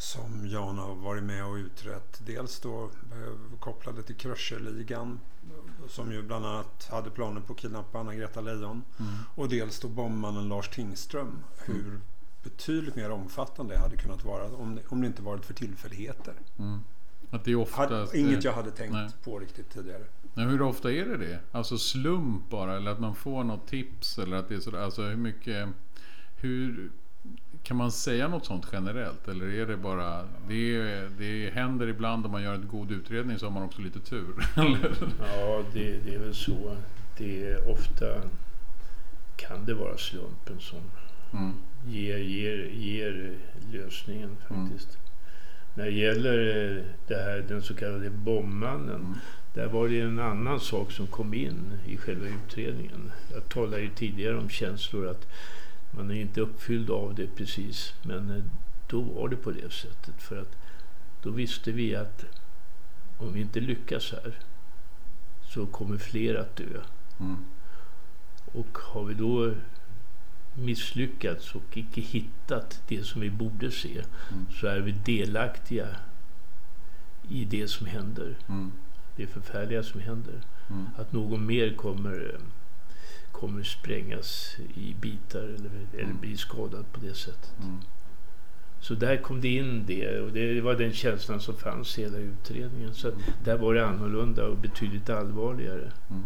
som 0.03 0.47
Jan 0.49 0.79
har 0.79 0.95
varit 0.95 1.23
med 1.23 1.45
och 1.45 1.55
utrett. 1.55 2.21
Dels 2.27 2.61
då 2.61 2.85
eh, 2.85 3.59
kopplade 3.61 4.03
till 4.03 4.17
Kröcherligan 4.17 5.21
som 5.89 6.13
ju 6.13 6.23
bland 6.23 6.47
annat 6.47 6.89
hade 6.91 7.11
planer 7.11 7.41
på 7.41 7.53
att 7.53 7.59
kidnappa 7.59 7.99
Anna-Greta 7.99 8.41
Leijon. 8.41 8.83
Mm. 8.99 9.13
Och 9.35 9.49
dels 9.49 9.81
då 9.81 9.89
bombmannen 9.89 10.49
Lars 10.49 10.69
Tingström. 10.69 11.45
Hur 11.59 11.85
mm. 11.85 12.01
betydligt 12.43 12.97
mer 12.97 13.11
omfattande 13.11 13.75
det 13.75 13.81
hade 13.81 13.97
kunnat 13.97 14.25
vara 14.25 14.45
om 14.45 14.75
det, 14.75 14.83
om 14.89 15.01
det 15.01 15.07
inte 15.07 15.23
varit 15.23 15.45
för 15.45 15.55
tillfälligheter. 15.55 16.35
Mm. 16.59 16.81
Att 17.31 17.45
det 17.45 17.51
är 17.51 17.57
oftast, 17.57 18.15
inget 18.15 18.45
jag 18.45 18.53
hade 18.53 18.71
tänkt 18.71 18.93
nej. 18.93 19.11
på 19.25 19.39
riktigt 19.39 19.71
tidigare. 19.71 20.05
Men 20.35 20.49
hur 20.49 20.63
ofta 20.63 20.93
är 20.93 21.05
det 21.07 21.17
det? 21.17 21.41
Alltså 21.53 21.79
slump 21.79 22.51
bara 22.51 22.77
eller 22.77 22.91
att 22.91 23.01
man 23.01 23.15
får 23.15 23.45
något 23.45 23.67
tips 23.67 24.19
eller 24.19 24.37
att 24.37 24.49
det 24.49 24.55
är 24.55 24.61
så, 24.61 24.77
alltså 24.77 25.03
hur 25.03 25.17
mycket 25.17 25.69
hur 26.37 26.91
kan 27.63 27.77
man 27.77 27.93
säga 27.93 28.29
något 28.29 28.47
sånt 28.47 28.67
generellt? 28.73 29.29
Eller 29.29 29.47
är 29.47 29.67
det 29.67 29.77
bara, 29.77 30.23
det, 30.49 30.83
det 31.19 31.51
händer 31.55 31.87
ibland 31.89 32.27
om 32.27 32.33
man 32.33 32.43
gör 32.43 32.55
en 32.55 32.69
god 32.69 32.93
utredning 32.93 33.39
så 33.39 33.47
har 33.47 33.51
man 33.51 33.63
också 33.63 33.83
lite 33.83 34.01
tur? 34.01 34.35
ja, 35.21 35.65
det, 35.73 35.99
det 36.05 36.15
är 36.15 36.19
väl 36.19 36.35
så. 36.35 36.77
Det 37.19 37.47
är 37.47 37.71
ofta 37.71 38.07
kan 39.37 39.65
det 39.65 39.75
vara 39.75 39.97
slumpen 39.97 40.61
som 40.61 40.81
mm. 41.33 41.55
ger, 41.87 42.19
ger, 42.19 42.71
ger 42.73 43.35
lösningen 43.73 44.37
faktiskt. 44.49 44.89
Mm. 44.89 45.03
När 45.75 45.85
det 45.85 45.91
gäller 45.91 46.39
eh, 46.39 46.85
det 47.07 47.15
här, 47.15 47.45
den 47.49 47.63
så 47.63 47.75
kallade 47.75 48.11
bombmannen. 48.11 49.01
Mm. 49.01 49.15
Där 49.55 49.67
var 49.67 49.89
det 49.89 50.01
en 50.01 50.19
annan 50.19 50.61
sak 50.61 50.93
som 50.93 51.07
kom 51.07 51.35
in 51.35 51.79
i 51.87 51.97
själva 51.97 52.27
utredningen. 52.27 53.13
Jag 53.33 53.49
talade 53.49 53.83
ju 53.83 53.89
tidigare 53.89 54.39
om 54.39 54.49
känslor 54.49 55.09
att 55.09 55.27
man 55.97 56.11
är 56.11 56.15
inte 56.15 56.41
uppfylld 56.41 56.91
av 56.91 57.15
det 57.15 57.27
precis. 57.37 57.95
Men 58.03 58.31
eh, 58.31 58.45
då 58.87 59.01
var 59.01 59.29
det 59.29 59.37
på 59.37 59.51
det 59.51 59.73
sättet. 59.73 60.23
För 60.23 60.37
att 60.37 60.57
då 61.23 61.31
visste 61.31 61.73
vi 61.73 61.97
att 61.97 62.25
om 63.19 63.33
vi 63.33 63.41
inte 63.41 63.61
lyckas 63.61 64.13
här 64.13 64.39
så 65.45 65.67
kommer 65.67 65.99
fler 65.99 66.35
att 66.35 66.57
dö. 66.57 66.81
Mm. 67.21 67.37
Och 68.53 68.79
har 68.79 69.05
vi 69.05 69.15
då 69.15 69.55
misslyckats 70.55 71.55
och 71.55 71.77
icke 71.77 72.01
hittat 72.01 72.83
det 72.89 73.05
som 73.05 73.21
vi 73.21 73.31
borde 73.31 73.71
se 73.71 74.05
mm. 74.33 74.47
så 74.61 74.67
är 74.67 74.81
vi 74.81 74.93
delaktiga 74.93 75.87
i 77.29 77.45
det 77.45 77.69
som 77.69 77.87
händer. 77.87 78.37
Mm. 78.49 78.73
Det 79.17 79.27
förfärliga 79.27 79.83
som 79.83 80.01
händer. 80.01 80.41
Mm. 80.71 80.87
Att 80.97 81.13
någon 81.13 81.47
mer 81.47 81.75
kommer 81.75 82.35
eh, 82.35 82.41
kommer 83.33 83.63
sprängas 83.63 84.57
i 84.75 84.95
bitar 85.01 85.43
eller, 85.43 85.71
eller 85.93 86.05
mm. 86.05 86.21
bli 86.21 86.37
skadad 86.37 86.93
på 86.93 87.01
det 87.01 87.15
sättet. 87.15 87.53
Mm. 87.63 87.81
Så 88.81 88.95
där 88.95 89.17
kom 89.17 89.41
det 89.41 89.49
in 89.49 89.87
det 89.87 90.21
och 90.21 90.33
det 90.33 90.61
var 90.61 90.75
den 90.75 90.93
känslan 90.93 91.41
som 91.41 91.55
fanns 91.55 91.99
i 91.99 92.03
hela 92.03 92.19
utredningen. 92.19 92.95
Så 92.95 93.09
mm. 93.09 93.21
där 93.45 93.59
var 93.59 93.75
det 93.75 93.87
annorlunda 93.87 94.47
och 94.47 94.57
betydligt 94.57 95.11
allvarligare. 95.11 95.93
Mm. 96.11 96.23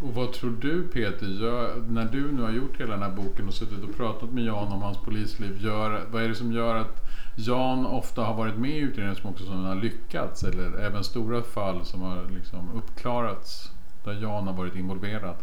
Och 0.00 0.14
vad 0.14 0.32
tror 0.32 0.56
du 0.60 0.88
Peter, 0.88 1.26
gör, 1.26 1.76
när 1.88 2.04
du 2.04 2.32
nu 2.32 2.42
har 2.42 2.50
gjort 2.50 2.80
hela 2.80 2.92
den 2.92 3.02
här 3.02 3.10
boken 3.10 3.48
och 3.48 3.54
suttit 3.54 3.84
och 3.84 3.96
pratat 3.96 4.30
med 4.30 4.44
Jan 4.44 4.72
om 4.72 4.82
hans 4.82 4.98
polisliv. 4.98 5.64
Gör, 5.64 6.04
vad 6.10 6.22
är 6.22 6.28
det 6.28 6.34
som 6.34 6.52
gör 6.52 6.74
att 6.74 7.04
Jan 7.36 7.86
ofta 7.86 8.22
har 8.22 8.34
varit 8.34 8.56
med 8.56 8.70
i 8.70 8.78
utredningen 8.78 9.16
som 9.16 9.30
också 9.30 9.44
som 9.44 9.64
har 9.64 9.74
lyckats? 9.74 10.44
Eller 10.44 10.78
även 10.78 11.04
stora 11.04 11.42
fall 11.42 11.84
som 11.84 12.00
har 12.00 12.28
liksom 12.30 12.72
uppklarats? 12.74 13.73
Där 14.04 14.12
Jan 14.12 14.46
har 14.46 14.54
varit 14.54 14.74
involverad? 14.74 15.36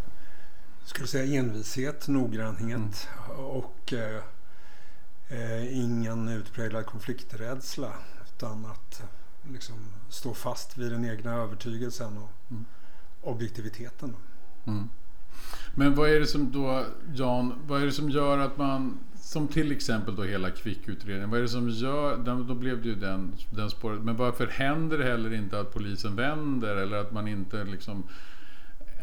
Jag 0.80 0.89
skulle 0.89 1.08
säga 1.08 1.39
envishet, 1.39 2.08
noggrannhet 2.08 3.08
mm. 3.30 3.46
och 3.46 3.94
eh, 3.94 4.24
eh, 5.30 5.77
ingen 5.77 6.27
utpräglad 6.27 6.86
konflikträdsla. 6.86 7.94
Utan 8.27 8.65
att 8.65 9.03
liksom, 9.51 9.75
stå 10.10 10.34
fast 10.34 10.77
vid 10.77 10.91
den 10.91 11.06
egna 11.06 11.34
övertygelsen 11.34 12.18
och 12.18 12.51
mm. 12.51 12.65
objektiviteten. 13.22 14.15
Mm. 14.65 14.89
Men 15.75 15.96
vad 15.96 16.10
är 16.10 16.20
det 16.20 16.27
som 16.27 16.51
då, 16.51 16.86
Jan, 17.13 17.53
vad 17.68 17.82
är 17.82 17.86
det 17.86 17.91
som 17.91 18.10
gör 18.10 18.38
att 18.38 18.58
man, 18.58 19.00
som 19.22 19.48
till 19.48 19.72
exempel 19.72 20.15
då 20.15 20.24
hela 20.24 20.51
kvickutredningen, 20.51 21.30
vad 21.30 21.39
är 21.39 21.44
det 21.44 21.50
som 21.50 21.70
gör, 21.70 22.18
då 22.48 22.53
blev 22.53 22.82
det 22.82 22.88
ju 22.88 22.96
den, 22.96 23.34
den 23.50 23.70
spåret, 23.70 24.01
men 24.01 24.15
varför 24.15 24.48
händer 24.48 24.98
det 24.98 25.03
heller 25.03 25.34
inte 25.34 25.60
att 25.60 25.74
polisen 25.74 26.15
vänder 26.15 26.75
eller 26.75 26.98
att 26.98 27.12
man 27.12 27.27
inte 27.27 27.63
liksom 27.63 28.03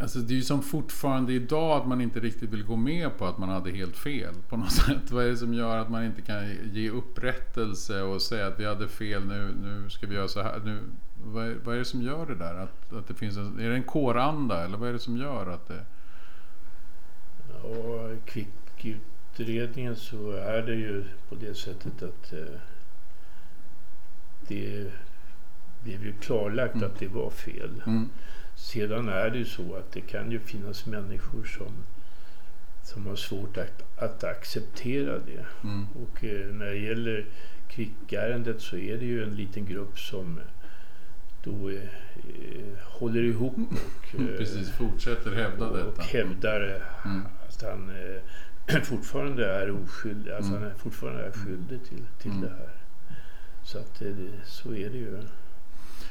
Alltså 0.00 0.18
det 0.18 0.32
är 0.32 0.36
ju 0.36 0.42
som 0.42 0.62
fortfarande 0.62 1.32
idag 1.32 1.80
att 1.80 1.86
man 1.86 2.00
inte 2.00 2.20
riktigt 2.20 2.50
vill 2.50 2.64
gå 2.64 2.76
med 2.76 3.18
på 3.18 3.26
att 3.26 3.38
man 3.38 3.48
hade 3.48 3.70
helt 3.70 3.96
fel 3.96 4.34
på 4.48 4.56
något 4.56 4.72
sätt. 4.86 5.10
Vad 5.10 5.24
är 5.24 5.28
det 5.28 5.36
som 5.36 5.54
gör 5.54 5.76
att 5.76 5.90
man 5.90 6.04
inte 6.04 6.22
kan 6.22 6.56
ge 6.72 6.90
upprättelse 6.90 8.02
och 8.02 8.22
säga 8.22 8.46
att 8.46 8.60
vi 8.60 8.66
hade 8.66 8.88
fel 8.88 9.24
nu, 9.26 9.54
nu 9.62 9.90
ska 9.90 10.06
vi 10.06 10.14
göra 10.14 10.28
så 10.28 10.42
här. 10.42 10.60
Nu, 10.64 10.80
vad, 11.24 11.46
är, 11.46 11.54
vad 11.64 11.74
är 11.74 11.78
det 11.78 11.84
som 11.84 12.02
gör 12.02 12.26
det 12.26 12.34
där? 12.34 12.54
Att, 12.54 12.92
att 12.92 13.08
det 13.08 13.14
finns 13.14 13.36
en, 13.36 13.60
är 13.60 13.68
det 13.68 13.74
en 13.74 13.82
kåranda 13.82 14.64
eller 14.64 14.78
vad 14.78 14.88
är 14.88 14.92
det 14.92 14.98
som 14.98 15.16
gör 15.16 15.46
att 15.46 15.68
det... 15.68 15.84
Ja, 17.62 18.10
kvickutredningen 18.24 19.96
så 19.96 20.30
är 20.30 20.62
det 20.62 20.74
ju 20.74 21.04
på 21.28 21.34
det 21.34 21.54
sättet 21.54 22.02
att 22.02 22.32
eh, 22.32 22.60
det 24.48 24.92
blev 25.82 26.04
ju 26.04 26.12
klarlagt 26.12 26.74
mm. 26.74 26.86
att 26.86 26.98
det 26.98 27.08
var 27.08 27.30
fel. 27.30 27.82
Mm. 27.86 28.08
Sedan 28.58 29.08
är 29.08 29.30
det 29.30 29.38
ju 29.38 29.44
så 29.44 29.74
att 29.74 29.92
det 29.92 30.00
kan 30.00 30.30
ju 30.30 30.40
finnas 30.40 30.86
människor 30.86 31.44
som, 31.44 31.72
som 32.82 33.06
har 33.06 33.16
svårt 33.16 33.56
att, 33.56 34.02
att 34.02 34.24
acceptera 34.24 35.18
det. 35.18 35.46
Mm. 35.64 35.86
Och 35.94 36.24
eh, 36.24 36.46
när 36.46 36.66
det 36.66 36.78
gäller 36.78 37.26
kvickärendet 37.68 38.60
så 38.60 38.76
är 38.76 38.98
det 38.98 39.04
ju 39.04 39.22
en 39.22 39.36
liten 39.36 39.66
grupp 39.66 39.98
som 39.98 40.40
då 41.44 41.70
eh, 41.70 41.88
håller 42.84 43.22
ihop 43.22 43.58
och 43.58 44.20
eh, 44.20 44.36
Precis, 44.36 44.70
fortsätter 44.70 45.34
hävda 45.34 45.68
och, 45.68 45.76
detta. 45.76 45.88
Och 45.88 46.02
hävdar 46.02 46.82
mm. 47.04 47.22
att 47.48 47.62
han 47.62 47.90
eh, 47.90 48.80
fortfarande 48.82 49.46
är 49.46 49.70
oskyldig, 49.70 50.32
alltså 50.32 50.50
mm. 50.50 50.62
han 50.62 50.70
är 50.70 50.74
fortfarande 50.74 51.24
är 51.24 51.32
skyldig 51.32 51.84
till, 51.88 52.06
till 52.18 52.30
mm. 52.30 52.42
det 52.42 52.50
här. 52.50 52.70
Så 53.64 53.78
att 53.78 54.02
eh, 54.02 54.08
så 54.44 54.74
är 54.74 54.90
det 54.90 54.98
ju. 54.98 55.22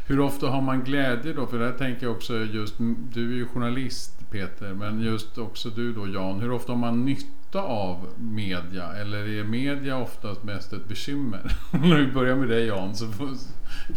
Hur 0.10 0.20
ofta 0.20 0.50
har 0.50 0.62
man 0.62 0.84
glädje 0.84 1.34
då? 1.34 1.48
För 1.48 1.60
där 1.60 1.72
tänker 1.72 2.06
jag 2.06 2.16
också 2.16 2.38
just, 2.38 2.76
du 3.14 3.32
är 3.32 3.36
ju 3.36 3.48
journalist 3.48 4.32
Peter, 4.32 4.74
men 4.74 5.02
just 5.02 5.38
också 5.38 5.70
du 5.70 5.94
då 5.94 6.08
Jan. 6.08 6.40
Hur 6.40 6.52
ofta 6.52 6.72
har 6.72 6.80
man 6.80 7.06
nytta 7.06 7.62
av 7.62 8.08
media? 8.18 8.94
Eller 8.94 9.28
är 9.28 9.44
media 9.44 9.98
oftast 9.98 10.44
mest 10.44 10.74
ett 10.74 10.88
bekymmer? 10.88 11.58
Om 11.72 11.82
vi 11.82 12.08
börjar 12.08 12.36
med 12.36 12.50
dig 12.50 12.66
Jan, 12.66 12.96
så 12.96 13.06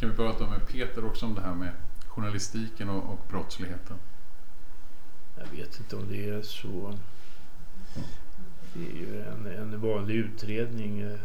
kan 0.00 0.10
vi 0.10 0.16
prata 0.16 0.46
med 0.46 0.68
Peter 0.68 1.04
också 1.04 1.26
om 1.26 1.34
det 1.34 1.40
här 1.40 1.54
med 1.54 1.72
journalistiken 2.06 2.88
och, 2.88 3.12
och 3.12 3.26
brottsligheten. 3.28 3.96
Jag 5.38 5.58
vet 5.58 5.78
inte 5.78 5.96
om 5.96 6.08
det 6.08 6.28
är 6.28 6.42
så. 6.42 6.94
Det 8.72 8.86
är 8.86 8.96
ju 8.96 9.22
en, 9.22 9.46
en 9.46 9.80
vanlig 9.80 10.14
utredning 10.14 11.00
eh, 11.00 11.18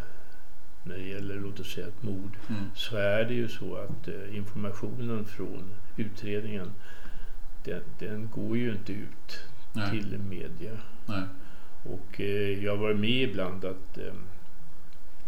när 0.86 0.98
det 0.98 1.04
gäller 1.04 1.36
låt 1.36 1.60
oss 1.60 1.74
säga 1.74 1.88
ett 1.88 2.04
mord 2.04 2.38
mm. 2.50 2.64
så 2.76 2.98
är 2.98 3.26
det 3.26 3.34
ju 3.34 3.48
så 3.48 3.76
att 3.76 4.08
eh, 4.08 4.38
informationen 4.38 5.26
från 5.26 5.74
utredningen 5.98 6.72
den, 7.64 7.82
den, 8.00 8.30
går 8.30 8.58
ju 8.58 8.72
inte 8.72 8.94
ut 8.94 9.40
Nej. 9.74 9.90
till 9.90 10.20
media. 10.20 10.78
Nej. 11.06 11.24
Och 11.84 12.22
eh, 12.22 12.64
jag 12.64 12.78
var 12.78 12.94
med 12.94 13.22
ibland 13.30 13.66
att 13.66 13.98
eh, 13.98 14.14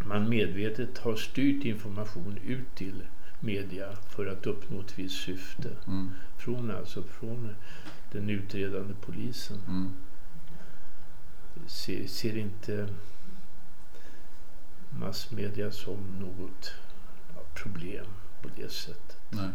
man 0.06 0.30
medvetet 0.30 0.98
har 0.98 1.16
styrt 1.16 1.66
information 1.66 2.38
ut 2.46 2.76
till 2.76 3.04
media 3.40 3.88
för 4.10 4.26
att 4.26 4.48
uppnå 4.48 4.82
ett 4.82 5.00
visst 5.00 5.22
syfte. 5.24 5.70
Mm. 5.88 6.10
Från, 6.38 6.72
alltså, 6.72 7.04
från 7.04 7.56
den 8.12 8.30
utredande 8.30 8.94
polisen. 9.02 9.58
Mm. 9.68 9.94
Ser, 11.68 12.08
ser 12.08 12.38
inte 12.38 12.88
massmedia 15.00 15.72
som 15.72 15.98
något 16.20 16.72
ja, 17.36 17.42
problem 17.54 18.06
på 18.42 18.50
det 18.56 18.72
sättet. 18.72 19.18
Nej. 19.30 19.50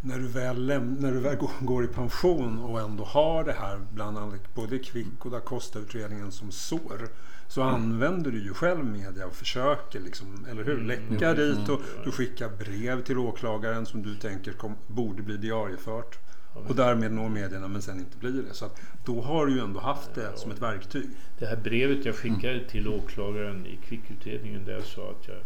när 0.00 0.18
du 0.18 0.28
väl, 0.28 0.70
läm- 0.70 0.96
när 1.00 1.12
du 1.12 1.20
väl 1.20 1.36
går, 1.36 1.50
går 1.60 1.84
i 1.84 1.88
pension 1.88 2.58
och 2.64 2.80
ändå 2.80 3.04
har 3.04 3.44
det 3.44 3.52
här 3.52 3.80
bland 3.92 4.18
annat 4.18 4.54
både 4.54 4.78
Kvick 4.78 5.24
och 5.24 5.30
da 5.30 5.40
Costa-utredningen 5.40 6.32
som 6.32 6.52
sår 6.52 7.08
så 7.48 7.62
Mm. 7.62 7.74
använder 7.74 8.30
du 8.30 8.42
ju 8.44 8.54
själv 8.54 8.84
media 8.84 9.26
och 9.26 9.34
försöker 9.34 10.00
liksom, 10.00 10.46
eller 10.50 10.64
hur? 10.64 10.74
Mm, 10.74 10.86
Läcka 10.86 11.28
mm, 11.30 11.36
dit 11.36 11.68
och 11.68 11.80
mm. 11.80 12.04
du 12.04 12.12
skickar 12.12 12.48
brev 12.48 13.04
till 13.04 13.18
åklagaren 13.18 13.86
som 13.86 14.02
du 14.02 14.14
tänker 14.16 14.52
kom, 14.52 14.74
borde 14.86 15.22
bli 15.22 15.36
diariefört. 15.36 16.18
Och 16.54 16.74
därmed 16.74 17.12
når 17.12 17.28
medierna 17.28 17.68
men 17.68 17.82
sen 17.82 17.98
inte 17.98 18.18
blir 18.18 18.42
det. 18.42 18.54
Så 18.54 18.64
att 18.64 18.80
då 19.04 19.20
har 19.20 19.46
du 19.46 19.52
ju 19.52 19.60
ändå 19.60 19.80
haft 19.80 20.14
det 20.14 20.32
som 20.36 20.50
ett 20.50 20.62
verktyg. 20.62 21.08
Det 21.38 21.46
här 21.46 21.56
brevet 21.56 22.04
jag 22.04 22.14
skickade 22.14 22.64
till 22.68 22.88
åklagaren 22.88 23.66
i 23.66 23.76
kvickutredningen 23.76 24.64
där 24.64 24.72
jag 24.72 24.84
sa 24.84 25.10
att 25.10 25.28
jag, 25.28 25.38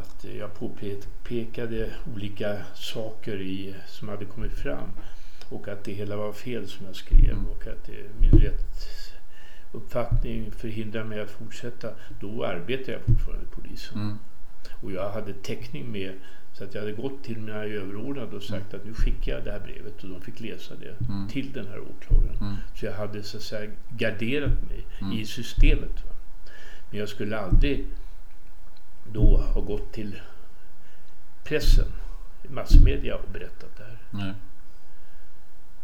att 0.00 0.24
jag 0.38 0.54
påpekade 0.54 1.90
olika 2.14 2.56
saker 2.74 3.40
i, 3.40 3.74
som 3.86 4.08
hade 4.08 4.24
kommit 4.24 4.52
fram 4.52 4.88
och 5.48 5.68
att 5.68 5.84
det 5.84 5.92
hela 5.92 6.16
var 6.16 6.32
fel 6.32 6.68
som 6.68 6.86
jag 6.86 6.96
skrev 6.96 7.30
Mm. 7.30 7.46
och 7.46 7.66
att 7.66 7.84
det, 7.86 8.20
min 8.20 8.40
rätt 8.40 8.88
uppfattning 9.72 10.52
förhindrar 10.52 11.04
mig 11.04 11.20
att 11.20 11.30
fortsätta. 11.30 11.90
Då 12.20 12.44
arbetar 12.44 12.92
jag 12.92 13.02
fortfarande 13.02 13.44
i 13.44 13.60
polisen. 13.60 14.00
Mm. 14.00 14.18
Och 14.82 14.92
jag 14.92 15.10
hade 15.10 15.32
täckning 15.32 15.92
med 15.92 16.12
så 16.58 16.64
att 16.64 16.74
jag 16.74 16.80
hade 16.80 16.92
gått 16.92 17.24
till 17.24 17.38
mina 17.38 17.64
överordnade 17.64 18.36
och 18.36 18.42
sagt 18.42 18.74
att 18.74 18.84
nu 18.84 18.94
skickar 18.94 19.32
jag 19.32 19.44
det 19.44 19.52
här 19.52 19.60
brevet 19.60 20.02
och 20.04 20.08
de 20.10 20.20
fick 20.20 20.40
läsa 20.40 20.74
det 20.74 20.96
Mm. 21.08 21.28
till 21.28 21.52
den 21.52 21.66
här 21.66 21.80
åklagaren. 21.80 22.36
Mm. 22.40 22.54
Så 22.74 22.86
jag 22.86 22.92
hade 22.92 23.22
så 23.22 23.36
att 23.36 23.42
säga 23.42 23.70
garderat 23.90 24.62
mig 24.70 24.86
Mm. 25.00 25.12
i 25.12 25.26
systemet. 25.26 26.04
Va? 26.04 26.12
Men 26.90 26.98
jag 27.00 27.08
skulle 27.08 27.38
aldrig 27.38 27.86
då 29.12 29.36
ha 29.36 29.60
gått 29.60 29.92
till 29.92 30.20
pressen, 31.44 31.86
massmedia 32.48 33.16
och 33.16 33.28
berättat 33.32 33.76
det 33.76 33.84
här. 33.84 33.98
Nej. 34.10 34.34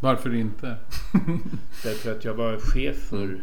Varför 0.01 0.35
inte? 0.35 0.77
Därför 1.85 2.13
att 2.13 2.25
jag 2.25 2.35
var 2.35 2.59
chef 2.59 2.97
för 2.97 3.41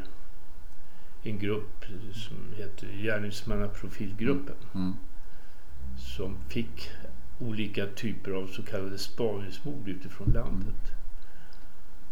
en 1.23 1.39
grupp 1.39 1.85
som 2.13 2.37
heter 2.57 2.87
Gärningsmannaprofilgruppen. 3.03 4.55
Mm. 4.75 4.93
som 5.97 6.37
fick 6.47 6.89
olika 7.39 7.85
typer 7.87 8.31
av 8.31 8.47
så 8.47 8.63
kallade 8.63 8.97
spaningsmord 8.97 9.87
utifrån 9.87 10.31
landet. 10.33 10.91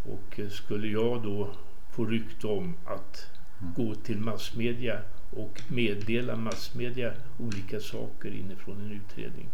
Och 0.04 0.38
eh, 0.40 0.48
skulle 0.48 0.88
jag 0.88 1.22
då 1.22 1.50
få 1.90 2.04
rykte 2.04 2.46
om 2.46 2.74
att 2.84 3.30
Mm. 3.62 3.74
gå 3.74 3.94
till 3.94 4.18
massmedia 4.20 5.00
och 5.30 5.62
meddela 5.68 6.36
massmedia 6.36 7.12
olika 7.38 7.80
saker 7.80 8.30
inifrån 8.30 8.80
en 8.80 8.90
utredning 8.90 9.48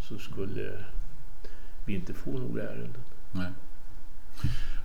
så 0.00 0.18
skulle 0.18 0.84
vi 1.84 1.94
inte 1.94 2.14
få 2.14 2.30
några 2.30 2.62
ärenden. 2.62 3.02
Nej. 3.32 3.50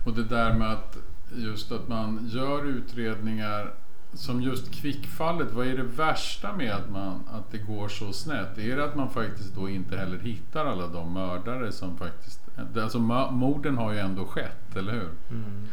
Och 0.04 0.14
det 0.14 0.24
där 0.24 0.54
med 0.54 0.72
att 0.72 0.98
just 1.36 1.72
att 1.72 1.88
man 1.88 2.28
gör 2.28 2.64
utredningar 2.66 3.74
som 4.14 4.42
just 4.42 4.72
kvickfallet. 4.74 5.52
Vad 5.52 5.66
är 5.66 5.76
det 5.76 5.82
värsta 5.82 6.56
med 6.56 6.72
att, 6.74 6.90
man, 6.90 7.24
att 7.32 7.50
det 7.50 7.58
går 7.58 7.88
så 7.88 8.12
snett? 8.12 8.58
Är 8.58 8.76
det 8.76 8.84
att 8.84 8.96
man 8.96 9.10
faktiskt 9.10 9.54
då 9.54 9.68
inte 9.68 9.96
heller 9.96 10.18
hittar 10.18 10.66
alla 10.66 10.86
de 10.86 11.12
mördare 11.12 11.72
som 11.72 11.96
faktiskt... 11.98 12.40
Alltså 12.82 12.98
morden 12.98 13.76
har 13.78 13.92
ju 13.92 13.98
ändå 13.98 14.24
skett, 14.26 14.76
eller 14.76 14.92
hur? 14.92 15.10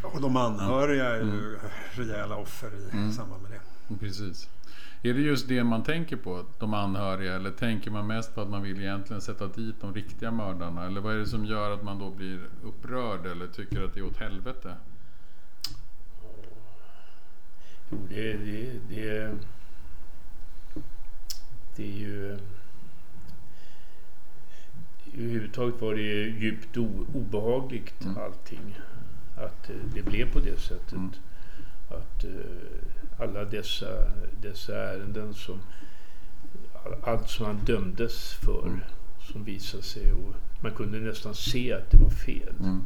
Och 0.04 0.22
de 0.22 0.38
anhöriga 0.38 1.06
är 1.10 1.16
ju 1.16 1.22
Mm. 1.22 1.56
rejäla 1.92 2.36
offer 2.36 2.68
i 2.68 2.92
Mm. 2.98 3.12
samband 3.12 3.42
med 3.42 3.52
det. 3.52 3.96
Precis. 4.00 4.50
Är 5.06 5.14
det 5.14 5.22
just 5.22 5.48
det 5.48 5.64
man 5.64 5.84
tänker 5.84 6.16
på, 6.18 6.46
de 6.60 6.74
anhöriga? 6.74 7.36
Eller 7.36 7.52
tänker 7.52 7.92
man 7.92 8.08
mest 8.08 8.36
på 8.36 8.42
att 8.42 8.50
man 8.50 8.62
vill 8.62 8.80
egentligen 8.82 9.22
sätta 9.22 9.48
dit 9.48 9.76
de 9.82 9.94
riktiga 9.94 10.32
mördarna? 10.32 10.86
Eller 10.86 11.02
vad 11.02 11.14
är 11.14 11.18
det 11.20 11.26
som 11.26 11.46
gör 11.46 11.72
att 11.72 11.84
man 11.84 12.00
då 12.00 12.10
blir 12.10 12.40
upprörd 12.64 13.26
eller 13.26 13.48
tycker 13.48 13.84
att 13.86 13.94
det 13.94 14.00
är 14.00 14.06
åt 14.06 14.18
helvete? 14.18 14.76
Jo, 17.83 17.83
det, 18.10 18.34
det, 18.34 18.72
det, 18.90 19.32
det 21.76 21.84
är 21.84 21.98
ju... 21.98 22.38
Överhuvudtaget 25.18 25.82
var 25.82 25.96
det 25.96 26.02
djupt 26.24 26.78
obehagligt 27.14 28.04
Mm. 28.06 28.18
allting. 28.18 28.80
Att 29.38 29.70
eh, 29.70 29.76
det 29.96 30.02
blev 30.02 30.32
på 30.34 30.40
det 30.40 30.60
sättet. 30.60 30.92
Mm. 30.94 31.12
Att 31.90 32.24
eh, 32.24 32.32
alla 33.20 33.46
dessa, 33.46 34.12
dessa 34.42 34.78
ärenden 34.94 35.34
som... 35.34 35.60
all- 36.86 37.04
Allt 37.04 37.30
som 37.30 37.46
han 37.46 37.66
dömdes 37.66 38.34
för 38.34 38.68
Mm. 38.68 38.80
som 39.32 39.44
visade 39.44 39.84
sig 39.84 40.12
och 40.14 40.34
man 40.64 40.72
kunde 40.72 41.00
nästan 41.00 41.36
se 41.36 41.74
att 41.74 41.92
det 41.92 41.98
var 41.98 42.10
fel. 42.10 42.54
Mm. 42.60 42.82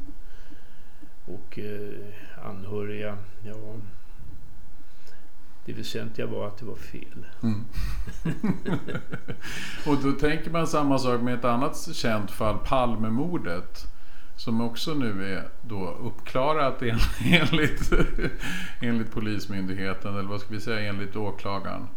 Och 1.26 1.60
eh, 1.60 1.94
anhöriga, 2.46 3.18
ja... 3.46 3.76
Det 5.68 5.74
väsentliga 5.74 6.28
var 6.28 6.48
att 6.48 6.58
det 6.58 6.66
var 6.66 6.76
fel. 6.76 7.26
Mm. 7.44 7.66
och 9.88 9.98
då 10.04 10.12
tänker 10.12 10.52
man 10.52 10.68
samma 10.68 11.00
sak 11.00 11.22
med 11.22 11.34
ett 11.34 11.46
annat 11.46 11.96
känt 11.96 12.32
fall, 12.32 12.58
Palmemordet. 12.66 13.88
Som 14.36 14.62
också 14.62 14.94
nu 14.94 15.34
är 15.36 15.50
då 15.62 15.90
uppklarat 15.90 16.82
en- 16.82 17.00
enligt, 17.26 17.92
enligt 18.82 19.12
Polismyndigheten, 19.12 20.14
eller 20.18 20.30
vad 20.30 20.42
ska 20.42 20.54
vi 20.54 20.62
säga, 20.62 20.90
enligt 20.90 21.16
åklagaren. 21.16 21.88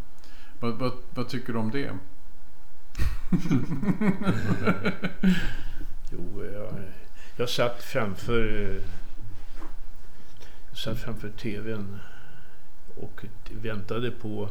Vad, 0.59 0.73
vad, 0.73 0.91
vad 1.09 1.27
tycker 1.27 1.53
du 1.53 1.59
om 1.59 1.71
det? 1.71 1.91
Jo, 6.11 6.45
jag, 6.53 6.73
jag 7.37 7.49
satt 7.49 7.83
framför 7.83 8.73
jag 10.69 10.77
satt 10.77 10.99
framför 10.99 11.29
tvn 11.29 11.99
och 12.95 13.25
väntade 13.51 14.11
på 14.11 14.49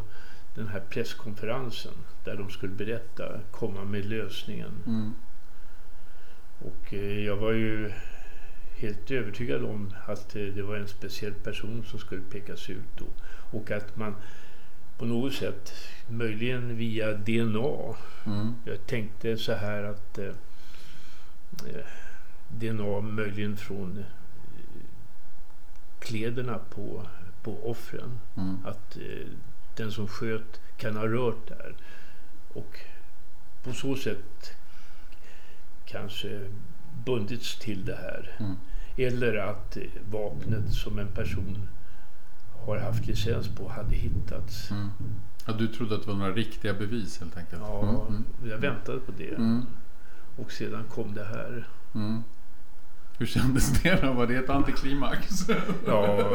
den 0.54 0.68
här 0.68 0.80
presskonferensen 0.90 1.92
där 2.24 2.36
de 2.36 2.50
skulle 2.50 2.74
berätta, 2.74 3.40
komma 3.50 3.84
med 3.84 4.04
lösningen. 4.04 4.82
Mm. 4.86 5.14
Och 6.58 6.94
eh, 6.94 7.24
jag 7.24 7.36
var 7.36 7.52
ju 7.52 7.92
helt 8.76 9.10
övertygad 9.10 9.64
om 9.64 9.94
att 10.06 10.36
eh, 10.36 10.42
det 10.42 10.62
var 10.62 10.76
en 10.76 10.88
speciell 10.88 11.34
person 11.34 11.84
som 11.86 11.98
skulle 11.98 12.22
pekas 12.22 12.70
ut 12.70 12.98
då. 12.98 13.04
Och 13.58 13.70
att 13.70 13.96
man 13.96 14.14
på 14.98 15.04
något 15.06 15.34
sätt, 15.34 15.74
möjligen 16.08 16.76
via 16.76 17.12
DNA, 17.12 17.96
Mm. 18.26 18.54
jag 18.64 18.86
tänkte 18.86 19.36
så 19.36 19.52
här 19.52 19.82
att 19.82 20.18
eh, 20.18 20.26
eh, 21.66 21.86
DNA 22.48 23.00
möjligen 23.00 23.56
från 23.56 24.04
kläderna 25.98 26.58
på, 26.70 27.06
på 27.42 27.70
offren. 27.70 28.18
Mm. 28.36 28.66
Att 28.66 28.96
eh, 28.96 29.26
den 29.76 29.92
som 29.92 30.08
sköt 30.08 30.60
kan 30.76 30.96
ha 30.96 31.06
rört 31.06 31.48
där. 31.48 31.74
Och 32.52 32.78
på 33.62 33.72
så 33.72 33.96
sätt 33.96 34.52
kanske 35.86 36.40
bundits 37.06 37.58
till 37.58 37.84
det 37.84 37.96
här. 37.96 38.36
Mm. 38.38 38.56
Eller 38.96 39.36
att 39.36 39.76
eh, 39.76 39.82
vapnet 40.10 40.72
som 40.72 40.98
en 40.98 41.08
person 41.08 41.68
har 42.66 42.76
haft 42.78 43.06
licens 43.06 43.48
på 43.48 43.68
hade 43.68 43.94
hittats. 43.94 44.70
Mm. 44.70 44.88
Ja, 45.46 45.52
du 45.52 45.68
trodde 45.68 45.94
att 45.94 46.02
det 46.02 46.08
var 46.08 46.14
några 46.18 46.32
riktiga 46.32 46.74
bevis 46.74 47.20
helt 47.20 47.36
enkelt? 47.36 47.62
Ja, 47.62 47.82
Mm. 47.82 47.96
Mm. 48.06 48.50
jag 48.50 48.58
väntade 48.58 49.00
på 49.00 49.12
det. 49.18 49.34
Mm. 49.34 49.66
Och 50.36 50.52
sedan 50.52 50.84
kom 50.88 51.14
det 51.14 51.24
här. 51.24 51.68
Hur 53.20 53.26
kändes 53.26 53.82
det 53.82 54.02
då? 54.02 54.12
Var 54.12 54.26
det 54.26 54.36
ett 54.36 54.50
antiklimax? 54.50 55.48
Ja, 55.86 56.30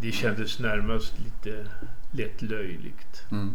det 0.00 0.12
kändes 0.12 0.58
närmast 0.58 1.14
lite 1.18 1.66
lätt 2.10 2.42
löjligt. 2.42 3.26
Mm. 3.30 3.54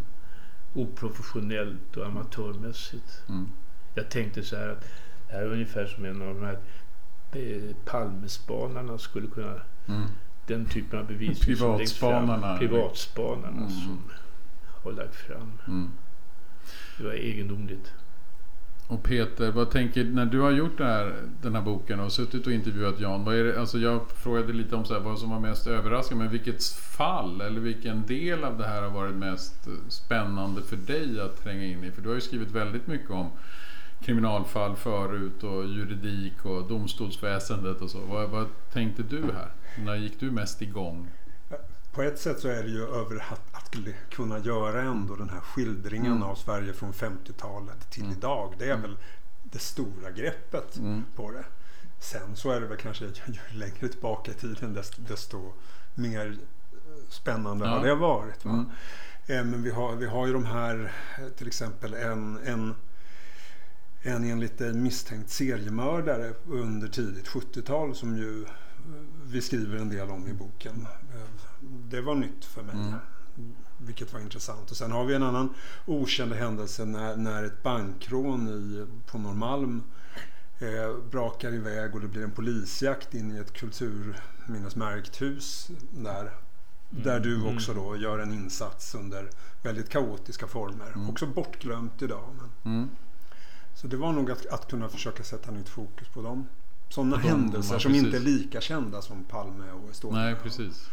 Oprofessionellt 0.73 1.97
och 1.97 2.05
amatörmässigt. 2.05 3.21
Mm. 3.29 3.47
Jag 3.95 4.09
tänkte 4.09 4.43
så 4.43 4.55
här 4.55 4.67
att 4.69 4.81
det 5.27 5.33
här 5.33 5.41
är 5.41 5.51
ungefär 5.51 5.85
som 5.85 6.05
en 6.05 6.21
av 6.21 6.27
de 6.35 6.43
här 6.43 6.59
eh, 7.31 7.75
Palmespanarna 7.85 8.97
skulle 8.97 9.27
kunna... 9.27 9.61
Mm. 9.87 10.03
Den 10.47 10.65
typen 10.65 10.99
av 10.99 11.05
som 11.05 11.47
fram. 11.57 11.77
Privatspanarna. 11.77 12.57
Privatspanarna 12.57 13.47
Mm. 13.57 13.69
som 13.69 14.03
har 14.83 14.91
lagt 14.91 15.15
fram. 15.15 15.51
Mm. 15.67 15.91
Det 16.97 17.03
var 17.03 17.11
egendomligt. 17.11 17.93
Och 18.87 19.03
Peter, 19.03 19.51
vad 19.51 19.71
tänker, 19.71 20.03
när 20.03 20.25
du 20.25 20.39
har 20.39 20.51
gjort 20.51 20.79
här, 20.79 21.15
den 21.41 21.55
här 21.55 21.61
boken 21.61 21.99
och 21.99 22.11
suttit 22.11 22.47
och 22.47 22.53
intervjuat 22.53 22.99
Jan. 22.99 23.23
Vad 23.23 23.35
är 23.35 23.43
det, 23.43 23.59
alltså 23.59 23.77
jag 23.77 24.11
frågade 24.11 24.53
lite 24.53 24.75
om 24.75 24.85
så 24.85 24.93
här, 24.93 25.01
vad 25.01 25.19
som 25.19 25.29
var 25.29 25.39
mest 25.39 25.67
överraskande. 25.67 26.23
Men 26.23 26.31
vilket 26.31 26.63
fall 26.63 27.41
eller 27.41 27.59
vilken 27.59 28.05
del 28.05 28.43
av 28.43 28.57
det 28.57 28.67
här 28.67 28.81
har 28.81 28.89
varit 28.89 29.15
mest 29.15 29.67
spännande 29.89 30.61
för 30.61 30.75
dig 30.75 31.21
att 31.21 31.43
tränga 31.43 31.63
in 31.63 31.83
i? 31.83 31.91
För 31.91 32.01
du 32.01 32.07
har 32.07 32.15
ju 32.15 32.21
skrivit 32.21 32.51
väldigt 32.51 32.87
mycket 32.87 33.11
om 33.11 33.29
kriminalfall 34.01 34.75
förut 34.75 35.43
och 35.43 35.67
juridik 35.67 36.45
och 36.45 36.67
domstolsväsendet 36.67 37.81
och 37.81 37.89
så. 37.89 37.99
Vad, 37.99 38.29
vad 38.29 38.47
tänkte 38.73 39.03
du 39.03 39.21
här? 39.21 39.51
När 39.85 39.95
gick 39.95 40.19
du 40.19 40.31
mest 40.31 40.61
igång? 40.61 41.07
På 41.97 42.03
ett 42.03 42.19
sätt 42.19 42.39
så 42.39 42.47
är 42.47 42.63
det 42.63 42.69
ju 42.69 42.83
över 42.83 43.15
att, 43.31 43.55
att 43.55 43.75
kunna 44.11 44.39
göra 44.39 44.81
ändå 44.81 45.15
den 45.15 45.29
här 45.29 45.39
skildringen 45.39 46.11
Mm. 46.11 46.23
av 46.23 46.35
Sverige 46.35 46.73
från 46.73 46.93
50-talet 46.93 47.89
till 47.91 48.03
Mm. 48.03 48.17
idag. 48.17 48.53
Det 48.59 48.65
är 48.65 48.69
Mm. 48.69 48.81
väl 48.81 48.97
det 49.43 49.59
stora 49.59 50.11
greppet 50.11 50.77
Mm. 50.77 51.03
på 51.15 51.31
det. 51.31 51.43
Sen 51.99 52.35
så 52.35 52.51
är 52.51 52.61
det 52.61 52.67
väl 52.67 52.77
kanske 52.77 53.05
ju 53.27 53.33
längre 53.51 53.87
tillbaka 53.87 54.31
i 54.31 54.33
tiden 54.33 54.73
desto, 54.73 55.01
desto 55.01 55.53
mer 55.95 56.27
eh, 56.27 57.09
spännande 57.09 57.65
Ja. 57.65 57.71
har 57.71 57.85
det 57.85 57.95
varit. 57.95 58.45
Va? 58.45 58.51
Mm. 58.51 58.69
Eh, 59.27 59.43
Men 59.51 59.63
vi 59.63 59.69
har, 59.71 59.95
vi 59.95 60.05
har 60.05 60.27
ju 60.27 60.33
de 60.33 60.45
här, 60.45 60.93
eh, 61.19 61.27
till 61.29 61.47
exempel 61.47 61.93
en, 61.93 62.37
en, 62.45 62.75
en 64.01 64.23
enligt 64.23 64.57
dig 64.57 64.73
misstänkt 64.73 65.29
seriemördare 65.29 66.33
under 66.47 66.87
tidigt 66.87 67.27
70-tal 67.27 67.95
som 67.95 68.17
ju 68.17 68.43
eh, 68.43 68.49
vi 69.23 69.41
skriver 69.41 69.77
en 69.77 69.89
del 69.89 70.09
om 70.09 70.27
i 70.27 70.33
boken. 70.33 70.87
Det 71.61 72.01
var 72.01 72.15
nytt 72.15 72.45
för 72.45 72.63
mig. 72.63 72.75
Mm. 72.75 72.93
Vilket 73.77 74.13
var 74.13 74.19
intressant. 74.19 74.71
Och 74.71 74.77
sen 74.77 74.91
har 74.91 75.05
vi 75.05 75.13
en 75.15 75.23
annan 75.23 75.53
okänd 75.85 76.33
händelse 76.33 76.85
när, 76.85 77.15
när 77.15 77.43
ett 77.43 77.63
bankrån 77.63 78.47
i, 78.47 78.85
på 79.11 79.17
Norrmalm 79.17 79.83
eh, 80.59 80.97
brakar 81.11 81.53
iväg 81.53 81.95
och 81.95 82.01
det 82.01 82.07
blir 82.07 82.23
en 82.23 82.31
polisjakt 82.31 83.13
in 83.13 83.31
i 83.35 83.37
ett 83.37 83.53
kulturminnesmärkt 83.53 85.21
hus 85.21 85.67
där. 85.91 86.31
Där 86.89 87.19
du 87.19 87.35
Mm. 87.35 87.55
också 87.55 87.73
då 87.73 87.95
gör 87.97 88.19
en 88.19 88.33
insats 88.33 88.95
under 88.95 89.29
väldigt 89.63 89.89
kaotiska 89.89 90.47
former. 90.47 90.91
Mm. 90.95 91.09
Också 91.09 91.25
bortglömt 91.27 92.01
idag. 92.01 92.29
Men, 92.63 92.73
Mm. 92.73 92.89
så 93.75 93.87
det 93.87 93.97
var 93.97 94.11
nog 94.13 94.31
att, 94.31 94.45
att 94.45 94.69
kunna 94.69 94.89
försöka 94.89 95.23
sätta 95.23 95.51
nytt 95.51 95.69
fokus 95.69 96.07
på 96.07 96.21
dem. 96.21 96.47
Sådana 96.89 97.17
händelser 97.17 97.79
som 97.79 97.95
inte 97.95 98.17
är 98.17 98.21
lika 98.21 98.61
kända 98.61 99.01
som 99.01 99.23
Palme 99.23 99.71
och 99.71 99.89
Estonia. 99.89 100.19
Nej, 100.21 100.35
precis. 100.43 100.89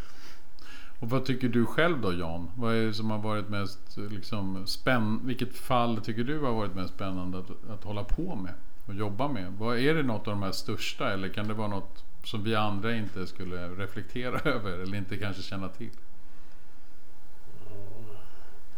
Och 1.05 1.11
vad 1.11 1.25
tycker 1.25 1.49
du 1.49 1.67
själv 1.67 2.01
då 2.01 2.13
Jan? 2.13 2.51
Vad 2.57 2.75
är 2.75 2.87
det 2.87 2.95
som 2.95 3.11
har 3.11 3.19
varit 3.19 3.49
mest 3.49 3.97
liksom, 4.11 4.67
spänn... 4.67 5.21
Vilket 5.25 5.57
fall 5.57 5.97
tycker 6.01 6.25
du 6.25 6.39
har 6.41 6.53
varit 6.53 6.75
mest 6.75 6.95
spännande 6.95 7.39
att, 7.39 7.51
att 7.71 7.85
hålla 7.85 8.05
på 8.05 8.35
med 8.35 8.55
och 8.87 8.95
jobba 8.95 9.29
med? 9.29 9.53
Vad, 9.59 9.79
är 9.79 9.95
det 9.95 10.03
något 10.03 10.29
av 10.29 10.35
de 10.35 10.43
här 10.43 10.53
största 10.53 11.13
eller 11.13 11.29
kan 11.29 11.49
det 11.49 11.55
vara 11.55 11.69
något 11.69 12.05
som 12.23 12.45
vi 12.45 12.55
andra 12.55 12.95
inte 12.95 13.27
skulle 13.27 13.69
reflektera 13.69 14.39
över 14.51 14.71
eller 14.79 14.97
inte 14.97 15.17
kanske 15.17 15.43
känna 15.43 15.69
till? 15.69 15.91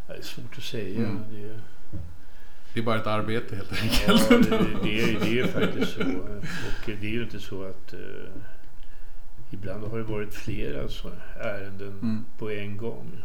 Det 0.07 0.13
är 0.15 0.23
svårt 0.23 0.59
att 0.59 0.65
säga. 0.65 0.99
Mm. 0.99 1.23
Det, 1.31 1.43
är- 1.43 1.61
Det 2.75 2.81
är 2.81 2.85
bara 2.85 2.97
ett 2.97 3.07
arbete 3.07 3.57
helt 3.57 3.73
ja, 3.73 4.13
enkelt. 4.13 4.51
det, 4.51 4.83
det, 4.83 5.03
är, 5.03 5.21
det 5.21 5.41
är 5.41 5.47
faktiskt 5.47 5.93
så. 5.93 6.01
Och 6.03 6.87
det 6.87 7.07
är 7.07 7.11
ju 7.11 7.23
inte 7.23 7.41
så 7.41 7.65
att 7.65 7.93
eh, 7.93 8.01
ibland 9.51 9.85
har 9.85 9.99
det 9.99 10.05
varit 10.05 10.35
flera 10.35 10.89
så 10.89 11.11
ärenden 11.41 11.99
Mm, 12.03 12.25
på 12.39 12.51
en 12.51 12.77
gång. 12.77 13.23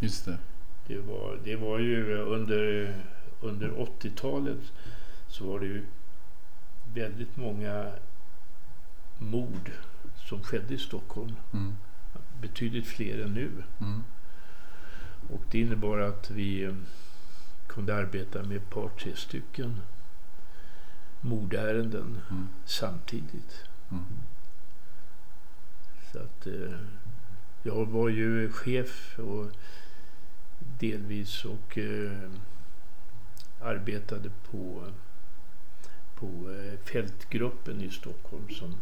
just 0.00 0.24
det. 0.24 0.38
Det 0.86 0.98
var, 0.98 1.38
det 1.44 1.56
var 1.56 1.78
ju 1.78 2.14
under, 2.18 2.94
under 3.40 3.68
80-talet 3.70 4.58
så 5.28 5.46
var 5.46 5.60
det 5.60 5.66
ju 5.66 5.84
väldigt 6.94 7.36
många 7.36 7.92
mord 9.18 9.70
som 10.28 10.42
skedde 10.42 10.74
i 10.74 10.78
Stockholm. 10.78 11.36
Mm, 11.52 11.76
Betydligt 12.40 12.86
fler 12.86 13.22
än 13.24 13.34
nu. 13.34 13.50
mm, 13.80 14.02
Och 15.30 15.42
det 15.50 15.60
innebar 15.60 15.98
att 15.98 16.30
vi 16.30 16.64
eh, 16.64 16.74
kunde 17.66 17.94
arbeta 17.96 18.42
med 18.42 18.56
ett 18.56 18.70
par, 18.70 18.88
tre 18.88 19.16
stycken 19.16 19.80
mordärenden 21.20 22.18
mm, 22.30 22.48
samtidigt. 22.64 23.64
Så 26.12 26.18
att 26.18 26.46
eh, 26.46 26.78
jag 27.62 27.86
var 27.86 28.08
ju 28.08 28.52
chef 28.52 29.18
och 29.18 29.50
delvis 30.80 31.44
och 31.44 31.78
eh, 31.78 32.30
arbetade 33.60 34.30
på, 34.50 34.84
på 36.14 36.26
eh, 36.26 36.78
fältgruppen 36.78 37.80
i 37.80 37.90
Stockholm 37.90 38.48
som, 38.50 38.80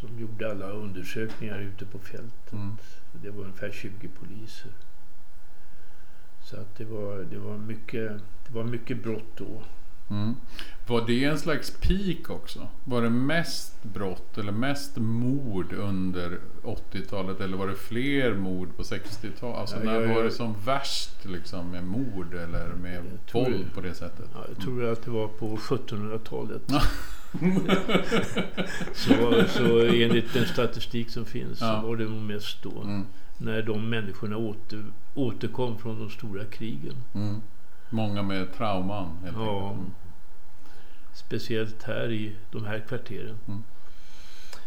som 0.00 0.18
gjorde 0.18 0.50
alla 0.50 0.70
undersökningar 0.70 1.58
ute 1.58 1.86
på 1.86 1.98
fältet. 1.98 2.52
Mm. 2.52 2.76
Det 3.12 3.30
var 3.30 3.44
ungefär 3.44 3.70
20 3.72 4.08
poliser. 4.08 4.70
Så 6.42 6.56
att 6.56 6.76
det 6.76 6.84
var, 6.84 7.18
det 7.18 7.38
var, 7.38 7.58
mycket, 7.58 8.12
det 8.46 8.54
var 8.54 8.64
mycket 8.64 9.02
brott 9.02 9.36
då. 9.36 9.62
Mm. 10.10 10.36
Var 10.86 11.06
det 11.06 11.24
en 11.24 11.38
slags 11.38 11.70
peak 11.70 12.30
också? 12.30 12.68
Var 12.84 13.02
det 13.02 13.10
mest 13.10 13.82
brott 13.82 14.38
eller 14.38 14.52
mest 14.52 14.96
mord 14.96 15.72
under 15.72 16.38
80-talet 16.62 17.40
eller 17.40 17.56
var 17.56 17.66
det 17.68 17.74
fler 17.76 18.34
mord 18.34 18.76
på 18.76 18.82
60-talet? 18.82 19.56
Alltså 19.56 19.76
Ja, 19.76 19.82
när 19.84 19.94
jag- 19.94 20.00
var 20.00 20.08
jag- 20.16 20.24
det 20.24 20.30
som 20.30 20.54
värst 20.64 21.24
liksom 21.24 21.70
med 21.70 21.84
mord 21.84 22.34
eller 22.34 22.68
med 22.74 23.02
våld 23.32 23.66
på 23.74 23.80
det 23.80 23.94
sättet? 23.94 24.28
Ja, 24.34 24.44
jag 24.48 24.58
tror 24.64 24.84
att 24.92 25.02
det 25.04 25.10
var 25.10 25.28
på 25.28 25.56
1700-talet. 25.56 26.62
så, 28.94 29.44
så 29.48 29.78
enligt 29.86 30.32
den 30.34 30.46
statistik 30.46 31.10
som 31.10 31.24
finns 31.24 31.60
Ja. 31.60 31.80
så 31.82 31.88
var 31.88 31.96
det 31.96 32.08
mest 32.08 32.62
då. 32.62 32.82
Mm. 32.82 33.06
När 33.38 33.62
de 33.62 33.90
människorna 33.90 34.36
åter, 34.36 34.84
återkom 35.14 35.78
från 35.78 35.98
de 35.98 36.10
stora 36.10 36.44
krigen. 36.44 36.94
Mm. 37.14 37.40
Många 37.90 38.22
med 38.22 38.52
trauman 38.54 39.18
helt 39.24 39.36
Ja. 39.36 39.72
Mm. 39.72 39.90
Speciellt 41.12 41.82
här 41.82 42.12
i 42.12 42.36
de 42.50 42.64
här 42.64 42.78
kvarteren. 42.88 43.38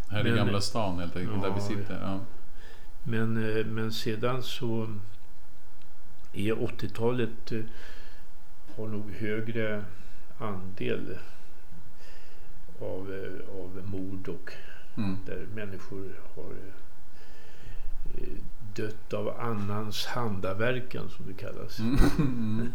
Här 0.10 0.20
i 0.20 0.24
Men- 0.24 0.36
Gamla 0.36 0.62
stan 0.62 1.00
helt 1.00 1.16
enkelt, 1.16 1.42
där 1.42 1.50
vi 1.50 1.60
Ja, 1.60 1.68
sitter. 1.68 2.00
Ja. 2.02 2.20
Men, 3.04 3.58
eh, 3.58 3.66
men 3.66 3.92
sedan 3.92 4.44
så 4.44 4.88
är 6.34 6.64
80-talet 6.64 7.52
eh, 7.52 7.60
har 8.76 8.88
nog 8.88 9.12
högre 9.12 9.84
andel 10.40 11.18
av, 12.82 13.14
eh, 13.14 13.60
av 13.62 13.82
mord 13.92 14.28
och 14.28 14.52
Mm. 14.98 15.18
där 15.26 15.46
människor 15.56 16.12
har 16.36 16.54
dött 18.78 19.14
av 19.14 19.40
annans 19.40 20.06
handaverkan 20.06 21.10
som 21.10 21.26
det 21.28 21.34
kallas. 21.34 21.80
Mm. 21.80 22.72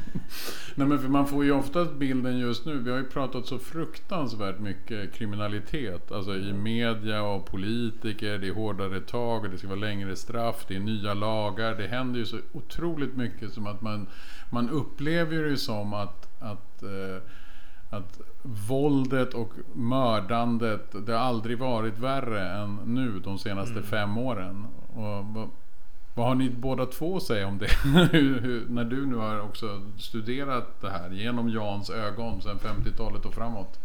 Nej 0.74 0.86
men 0.86 0.98
för 0.98 1.08
man 1.08 1.26
får 1.26 1.44
ju 1.44 1.52
oftast 1.52 1.92
bilden 1.92 2.38
just 2.38 2.66
nu. 2.66 2.78
Vi 2.78 2.90
har 2.90 2.98
ju 2.98 3.04
pratat 3.04 3.46
så 3.46 3.58
fruktansvärt 3.58 4.58
mycket 4.58 5.14
kriminalitet. 5.14 6.12
Alltså 6.12 6.36
i 6.36 6.52
media 6.52 7.22
och 7.22 7.46
politiker. 7.46 8.38
Det 8.38 8.48
är 8.48 8.54
hårdare 8.54 9.00
tag 9.00 9.44
och 9.44 9.50
det 9.50 9.58
ska 9.58 9.68
vara 9.68 9.78
längre 9.78 10.16
straff. 10.16 10.64
Det 10.68 10.76
är 10.76 10.80
nya 10.80 11.14
lagar. 11.14 11.74
Det 11.74 11.86
händer 11.86 12.18
ju 12.18 12.26
så 12.26 12.38
otroligt 12.52 13.16
mycket 13.16 13.52
som 13.52 13.66
att 13.66 13.82
man, 13.82 14.06
man 14.50 14.70
upplever 14.70 15.42
det 15.42 15.48
ju 15.48 15.56
som 15.56 15.94
att, 15.94 16.28
att 16.40 16.82
eh, 16.82 17.22
att 17.90 18.20
våldet 18.42 19.34
och 19.34 19.52
mördandet, 19.72 21.06
det 21.06 21.12
har 21.12 21.18
aldrig 21.18 21.58
varit 21.58 21.98
värre 21.98 22.48
än 22.48 22.76
nu 22.84 23.20
de 23.20 23.38
senaste 23.38 23.72
Mm. 23.72 23.84
fem 23.84 24.18
åren. 24.18 24.66
Och 24.94 25.48
vad, 26.14 26.26
har 26.26 26.34
ni 26.34 26.50
båda 26.50 26.86
två 26.86 27.16
att 27.16 27.22
säga 27.22 27.46
om 27.46 27.58
det? 27.58 27.66
hur, 28.12 28.40
hur, 28.40 28.66
när 28.68 28.84
du 28.84 29.06
nu 29.06 29.16
har 29.16 29.40
också 29.40 29.82
studerat 29.98 30.80
det 30.80 30.90
här 30.90 31.10
genom 31.10 31.48
Jans 31.48 31.90
ögon 31.90 32.42
sedan 32.42 32.58
50-talet 32.58 33.24
och 33.24 33.34
framåt. 33.34 33.78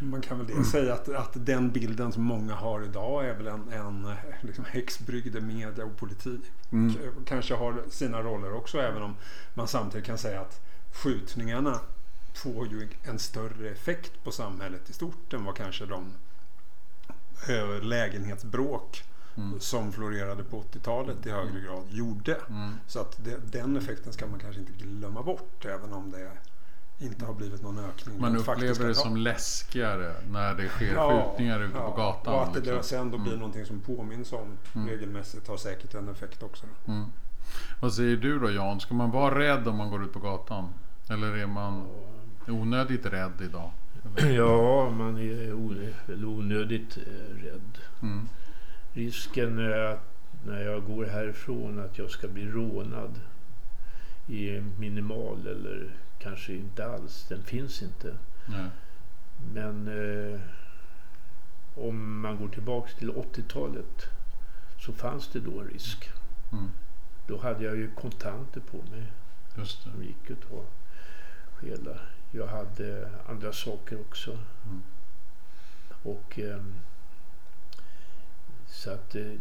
Man 0.00 0.20
kan 0.20 0.38
väl 0.38 0.46
det 0.46 0.64
säga 0.64 0.94
att, 0.94 1.08
att 1.08 1.46
den 1.46 1.70
bilden 1.70 2.12
som 2.12 2.22
många 2.22 2.54
har 2.54 2.84
idag 2.84 3.28
är 3.28 3.34
väl 3.34 3.46
en, 3.46 3.72
en 3.72 4.06
liksom 4.40 4.64
häxbrygd 4.64 5.42
media 5.42 5.84
och 5.84 5.96
politik. 5.96 6.40
Mm. 6.72 6.94
Kanske 7.26 7.54
har 7.54 7.82
sina 7.90 8.22
roller 8.22 8.54
också 8.54 8.78
även 8.78 9.02
om 9.02 9.14
man 9.54 9.68
samtidigt 9.68 10.06
kan 10.06 10.18
säga 10.18 10.40
att 10.40 10.60
skjutningarna 10.92 11.80
får 12.38 12.66
ju 12.66 12.88
en 13.02 13.18
större 13.18 13.70
effekt 13.70 14.12
på 14.24 14.32
samhället 14.32 14.90
i 14.90 14.92
stort 14.92 15.32
än 15.32 15.44
vad 15.44 15.56
kanske 15.56 15.86
de 15.86 16.12
eh, 17.48 17.82
lägenhetsbråk 17.82 19.04
Mm. 19.36 19.60
som 19.60 19.92
florerade 19.92 20.44
på 20.44 20.62
80-talet 20.72 21.26
i 21.26 21.30
högre 21.30 21.60
grad 21.60 21.84
gjorde. 21.90 22.36
Mm. 22.50 22.74
Så 22.86 23.00
att 23.00 23.24
det, 23.24 23.52
den 23.52 23.76
effekten 23.76 24.12
ska 24.12 24.26
man 24.26 24.38
kanske 24.38 24.60
inte 24.60 24.72
glömma 24.72 25.22
bort 25.22 25.64
även 25.64 25.92
om 25.92 26.10
det 26.10 26.30
inte 27.04 27.24
har 27.24 27.34
blivit 27.34 27.62
någon 27.62 27.78
ökning. 27.78 28.20
Man 28.20 28.36
upplever 28.36 28.88
det 28.88 28.94
som 28.94 29.16
läskigare 29.16 30.14
när 30.30 30.54
det 30.54 30.68
sker 30.68 30.94
Ja, 30.94 31.24
skjutningar 31.30 31.60
ute 31.60 31.76
ja. 31.78 31.90
på 31.90 31.96
gatan. 31.96 32.34
Och 32.34 32.42
att 32.42 32.54
det 32.54 32.60
liksom. 32.60 32.82
sen 32.82 33.10
då 33.10 33.18
blir 33.18 33.32
Mm. 33.32 33.38
någonting 33.40 33.64
som 33.66 33.80
påminns 33.80 34.32
om 34.32 34.56
Mm. 34.74 34.88
regelmässigt 34.88 35.48
har 35.48 35.56
säkert 35.56 35.94
en 35.94 36.08
effekt 36.08 36.42
också. 36.42 36.66
Mm. 36.86 37.04
Vad 37.80 37.92
säger 37.94 38.16
du 38.16 38.38
då 38.38 38.50
Jan? 38.50 38.80
Ska 38.80 38.94
man 38.94 39.10
vara 39.10 39.38
rädd 39.38 39.68
om 39.68 39.76
man 39.76 39.90
går 39.90 40.04
ut 40.04 40.12
på 40.12 40.18
gatan? 40.18 40.68
Eller 41.10 41.36
är 41.36 41.46
man 41.46 41.86
onödigt 42.50 43.06
rädd 43.06 43.40
idag? 43.40 43.70
Eller? 44.04 44.30
Ja, 44.30 44.90
man 44.90 45.18
är 45.18 45.52
onödigt 46.24 46.96
eh, 46.96 47.44
rädd. 47.44 47.78
Mm. 48.02 48.28
Risken 48.92 49.58
är 49.58 49.78
att 49.78 50.04
när 50.46 50.60
jag 50.62 50.84
går 50.84 51.04
härifrån 51.04 51.78
att 51.78 51.98
jag 51.98 52.10
ska 52.10 52.28
bli 52.28 52.46
rånad 52.46 53.20
är 54.28 54.64
minimal 54.78 55.46
eller 55.46 55.90
kanske 56.18 56.52
inte 56.54 56.86
alls. 56.86 57.26
Den 57.28 57.42
finns 57.42 57.82
inte. 57.82 58.16
Nej. 58.46 58.68
Men 59.54 59.88
eh, 59.88 60.40
om 61.74 62.20
man 62.20 62.36
går 62.36 62.48
tillbaks 62.48 62.94
till 62.94 63.10
80-talet 63.10 64.04
så 64.78 64.92
fanns 64.92 65.28
det 65.28 65.40
då 65.40 65.60
en 65.60 65.66
risk. 65.68 66.10
Mm. 66.52 66.68
Då 67.26 67.38
hade 67.38 67.64
jag 67.64 67.76
ju 67.76 67.90
kontanter 67.90 68.60
på 68.60 68.76
mig 68.76 69.12
Just 69.56 69.84
det. 69.84 69.90
som 69.90 70.02
gick 70.02 70.30
att 70.30 70.50
ta. 70.50 70.64
stjäla. 71.54 71.98
Jag 72.30 72.46
hade 72.46 73.10
andra 73.26 73.52
saker 73.52 74.00
också. 74.00 74.30
Mm. 74.30 74.82
Och 76.02 76.38
eh, 76.38 76.62
så 78.66 78.90
att 78.90 79.14
eh, 79.14 79.32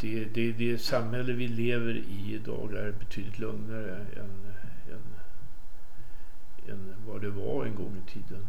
det, 0.00 0.24
det, 0.24 0.52
det 0.52 0.78
samhälle 0.78 1.32
vi 1.32 1.48
lever 1.48 1.96
i 1.96 2.34
idag 2.34 2.74
är 2.74 2.92
betydligt 2.92 3.38
lugnare 3.38 3.96
än, 3.96 4.52
än, 4.90 5.14
än 6.68 6.94
vad 7.06 7.20
det 7.20 7.30
var 7.30 7.64
en 7.64 7.74
gång 7.74 8.02
i 8.06 8.10
tiden. 8.10 8.46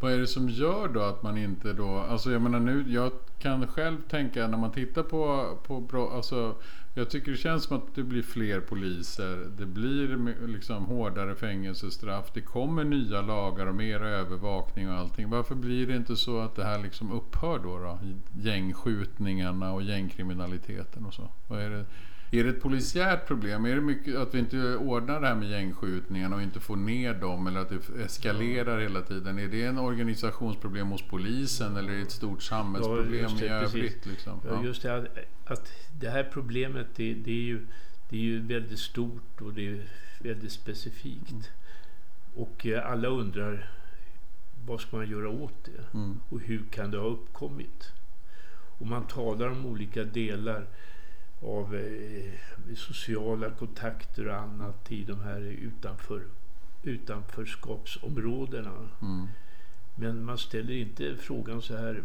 Vad 0.00 0.12
är 0.12 0.18
det 0.18 0.26
som 0.26 0.48
gör 0.48 0.88
då 0.88 1.02
att 1.02 1.22
man 1.22 1.38
inte 1.38 1.72
då, 1.72 1.98
alltså 1.98 2.30
jag 2.30 2.42
menar 2.42 2.60
nu, 2.60 2.84
jag 2.88 3.12
kan 3.38 3.66
själv 3.66 3.96
tänka 4.08 4.46
när 4.46 4.58
man 4.58 4.72
tittar 4.72 5.02
på, 5.02 5.56
på 5.66 5.80
bra, 5.80 6.12
alltså 6.12 6.54
jag 6.98 7.10
tycker 7.10 7.30
det 7.30 7.36
känns 7.36 7.64
som 7.64 7.76
att 7.76 7.94
det 7.94 8.02
blir 8.02 8.22
fler 8.22 8.60
poliser, 8.60 9.50
det 9.58 9.66
blir 9.66 10.46
liksom 10.46 10.84
hårdare 10.84 11.34
fängelsestraff, 11.34 12.30
det 12.34 12.40
kommer 12.40 12.84
nya 12.84 13.22
lagar 13.22 13.66
och 13.66 13.74
mer 13.74 14.00
övervakning 14.00 14.90
och 14.90 14.98
allting. 14.98 15.30
Varför 15.30 15.54
blir 15.54 15.86
det 15.86 15.96
inte 15.96 16.16
så 16.16 16.40
att 16.40 16.56
det 16.56 16.64
här 16.64 16.82
liksom 16.82 17.12
upphör 17.12 17.58
då? 17.58 17.78
då? 17.78 17.98
Gängskjutningarna 18.40 19.72
och 19.72 19.82
gängkriminaliteten 19.82 21.06
och 21.06 21.14
så. 21.14 21.28
Vad 21.48 21.60
är 21.60 21.70
det? 21.70 21.84
Är 22.30 22.44
det 22.44 22.50
ett 22.50 22.62
polisiärt 22.62 23.26
problem? 23.26 23.64
Är 23.64 23.74
det 23.74 23.80
mycket 23.80 24.16
att 24.16 24.34
vi 24.34 24.38
inte 24.38 24.76
ordnar 24.76 25.20
det 25.20 25.26
här 25.26 25.34
med 25.34 25.50
gängskjutningarna 25.50 26.36
och 26.36 26.42
inte 26.42 26.60
får 26.60 26.76
ner 26.76 27.14
dem 27.14 27.46
eller 27.46 27.60
att 27.60 27.68
det 27.68 28.02
eskalerar 28.04 28.78
hela 28.78 29.02
tiden? 29.02 29.38
Är 29.38 29.48
det 29.48 29.64
en 29.64 29.78
organisationsproblem 29.78 30.88
hos 30.88 31.02
polisen 31.02 31.76
eller 31.76 31.92
är 31.92 31.96
det 31.96 32.02
ett 32.02 32.10
stort 32.10 32.42
samhällsproblem 32.42 33.30
ja, 33.30 33.36
det, 33.40 33.46
i 33.46 33.48
övrigt? 33.48 34.06
Liksom? 34.06 34.40
Ja. 34.48 34.64
just 34.64 34.82
det. 34.82 34.96
Att, 34.96 35.06
att 35.44 35.72
det 36.00 36.10
här 36.10 36.28
problemet 36.32 36.86
det, 36.96 37.14
det, 37.14 37.30
är 37.30 37.42
ju, 37.42 37.66
det 38.08 38.16
är 38.16 38.20
ju 38.20 38.40
väldigt 38.40 38.78
stort 38.78 39.40
och 39.40 39.54
det 39.54 39.68
är 39.68 39.82
väldigt 40.18 40.52
specifikt. 40.52 41.30
Mm. 41.30 41.42
Och 42.34 42.66
eh, 42.66 42.90
alla 42.90 43.08
undrar 43.08 43.70
vad 44.66 44.80
ska 44.80 44.96
man 44.96 45.10
göra 45.10 45.28
åt 45.28 45.64
det? 45.64 45.98
Mm. 45.98 46.20
Och 46.28 46.40
hur 46.40 46.62
kan 46.70 46.90
det 46.90 46.98
ha 46.98 47.06
uppkommit? 47.06 47.92
Och 48.78 48.86
man 48.86 49.06
talar 49.06 49.48
om 49.48 49.66
olika 49.66 50.04
delar 50.04 50.66
av 51.40 51.76
eh, 51.76 52.32
sociala 52.76 53.50
kontakter 53.50 54.28
och 54.28 54.36
annat 54.36 54.92
i 54.92 55.04
de 55.04 55.20
här 55.20 55.40
utanför, 55.40 56.22
utanförskapsområdena. 56.82 58.88
Mm. 59.02 59.26
Men 59.94 60.24
man 60.24 60.38
ställer 60.38 60.74
inte 60.74 61.16
frågan 61.16 61.62
så 61.62 61.76
här. 61.76 62.02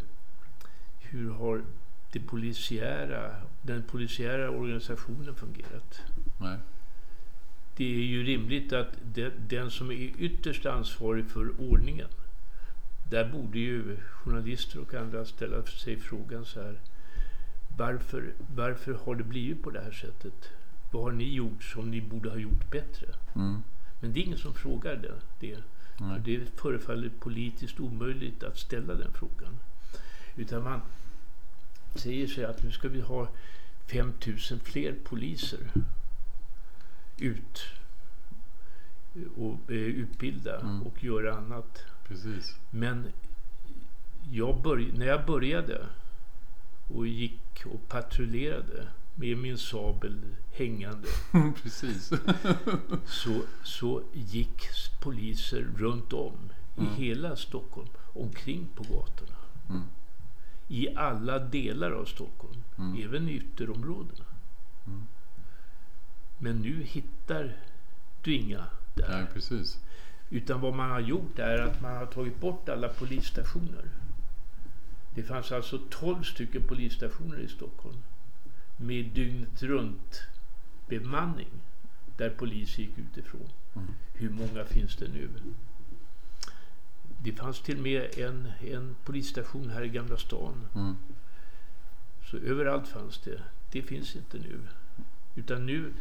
Hur 0.99 1.29
har 1.29 1.63
det 2.11 2.19
polisiära, 2.19 3.35
den 3.61 3.83
polisiära 3.83 4.49
organisationen 4.49 5.35
fungerat? 5.35 6.01
Nej. 6.37 6.57
Det 7.75 7.85
är 7.85 8.05
ju 8.05 8.23
rimligt 8.23 8.73
att 8.73 8.97
det, 9.03 9.33
den 9.49 9.71
som 9.71 9.91
är 9.91 9.95
ytterst 9.95 10.65
ansvarig 10.65 11.29
för 11.29 11.61
ordningen. 11.71 12.07
Där 13.09 13.29
borde 13.29 13.59
ju 13.59 13.97
journalister 13.97 14.79
och 14.79 14.93
andra 14.93 15.25
ställa 15.25 15.63
sig 15.63 15.99
frågan 15.99 16.45
så 16.45 16.61
här 16.61 16.79
varför, 17.77 18.33
varför 18.55 18.93
har 18.93 19.15
det 19.15 19.23
blivit 19.23 19.63
på 19.63 19.69
det 19.69 19.81
här 19.81 19.91
sättet? 19.91 20.49
Vad 20.91 21.03
har 21.03 21.11
ni 21.11 21.33
gjort 21.33 21.63
som 21.63 21.91
ni 21.91 22.01
borde 22.01 22.29
ha 22.29 22.37
gjort 22.37 22.71
bättre? 22.71 23.07
Mm. 23.35 23.63
Men 23.99 24.13
det 24.13 24.19
är 24.19 24.23
ingen 24.23 24.37
som 24.37 24.53
frågar 24.53 24.95
det. 24.95 25.13
det. 25.39 25.57
För 25.97 26.19
det 26.19 26.59
förefaller 26.59 27.09
politiskt 27.19 27.79
omöjligt 27.79 28.43
att 28.43 28.57
ställa 28.57 28.93
den 28.93 29.13
frågan. 29.13 29.59
Utan 30.35 30.63
man 30.63 30.81
säger 31.95 32.27
sig 32.27 32.45
att 32.45 32.63
nu 32.63 32.71
ska 32.71 32.87
vi 32.87 33.01
ha 33.01 33.27
5000 33.87 34.59
fler 34.59 34.95
poliser 35.03 35.71
ut 37.17 37.61
och 39.35 39.71
eh, 39.71 39.77
utbilda 39.77 40.59
mm. 40.59 40.81
och 40.83 41.03
göra 41.03 41.35
annat. 41.35 41.83
Precis. 42.07 42.55
Men 42.71 43.05
jag 44.31 44.61
börj 44.61 44.91
när 44.91 45.05
jag 45.05 45.25
började 45.25 45.85
och 46.87 47.07
gick 47.07 47.65
och 47.65 47.89
patrullerade 47.89 48.87
med 49.15 49.37
min 49.37 49.57
sabel 49.57 50.19
hängande. 50.51 51.07
Precis. 51.63 52.11
så, 53.05 53.41
så 53.63 54.03
gick 54.13 54.69
poliser 54.99 55.67
runt 55.77 56.13
om 56.13 56.37
mm. 56.77 56.91
i 56.91 56.95
hela 56.95 57.35
Stockholm 57.35 57.89
omkring 58.13 58.69
på 58.75 58.83
gatorna. 58.83 59.37
Mm. 59.69 59.83
I 60.67 60.95
alla 60.95 61.39
delar 61.39 61.91
av 61.91 62.05
Stockholm, 62.05 62.63
mm. 62.77 63.03
även 63.03 63.29
i 63.29 63.33
ytterområdena. 63.33 64.25
Mm. 64.87 65.03
Men 66.37 66.61
nu 66.61 66.83
hittar 66.83 67.57
du 68.21 68.35
inga 68.35 68.65
där. 68.95 69.09
Nej, 69.09 69.25
precis. 69.33 69.79
Utan 70.29 70.61
vad 70.61 70.75
man 70.75 70.91
har 70.91 70.99
gjort 70.99 71.39
är 71.39 71.57
att 71.57 71.81
man 71.81 71.97
har 71.97 72.05
tagit 72.05 72.39
bort 72.39 72.69
alla 72.69 72.87
polisstationer. 72.87 73.89
Det 75.15 75.23
fanns 75.23 75.51
alltså 75.51 75.81
12 75.89 76.23
stycken 76.23 76.63
polisstationer 76.63 77.39
i 77.39 77.47
Stockholm 77.47 77.97
med 78.77 79.05
dygnet 79.05 79.63
runt 79.63 80.21
bemanning 80.87 81.61
där 82.17 82.29
polis 82.29 82.77
gick 82.77 82.97
utifrån. 82.97 83.49
Mm. 83.75 83.87
Hur 84.13 84.29
många 84.29 84.65
finns 84.65 84.95
det 84.95 85.07
nu? 85.07 85.29
Det 87.23 87.31
fanns 87.31 87.61
till 87.61 87.77
och 87.77 87.83
med 87.83 88.19
en, 88.19 88.51
en 88.61 88.95
polisstation 89.03 89.69
här 89.69 89.83
i 89.83 89.89
Gamla 89.89 90.17
stan. 90.17 90.67
Mm. 90.75 90.95
Så 92.31 92.37
överallt 92.37 92.87
fanns 92.87 93.19
det. 93.19 93.41
Det 93.71 93.81
finns 93.81 94.15
inte 94.15 94.37
nu. 94.37 94.59
Utan 95.35 95.65
nu 95.65 95.93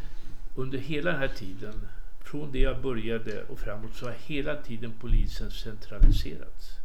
under 0.54 0.78
hela 0.78 1.10
den 1.10 1.20
här 1.20 1.28
tiden, 1.28 1.88
från 2.20 2.52
det 2.52 2.58
jag 2.58 2.82
började 2.82 3.42
och 3.42 3.58
framåt, 3.58 3.94
så 3.94 4.06
har 4.06 4.12
hela 4.12 4.56
tiden 4.56 4.92
polisen 5.00 5.50
centraliserats. 5.50 6.81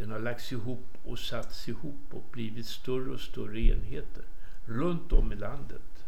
Den 0.00 0.10
har 0.10 0.18
lagts 0.18 0.52
ihop 0.52 0.98
och 1.04 1.18
satts 1.18 1.68
ihop 1.68 2.00
och 2.10 2.24
blivit 2.32 2.66
större 2.66 3.10
och 3.10 3.20
större 3.20 3.60
enheter. 3.60 4.24
Runt 4.64 5.12
om 5.12 5.32
i 5.32 5.36
landet 5.36 6.04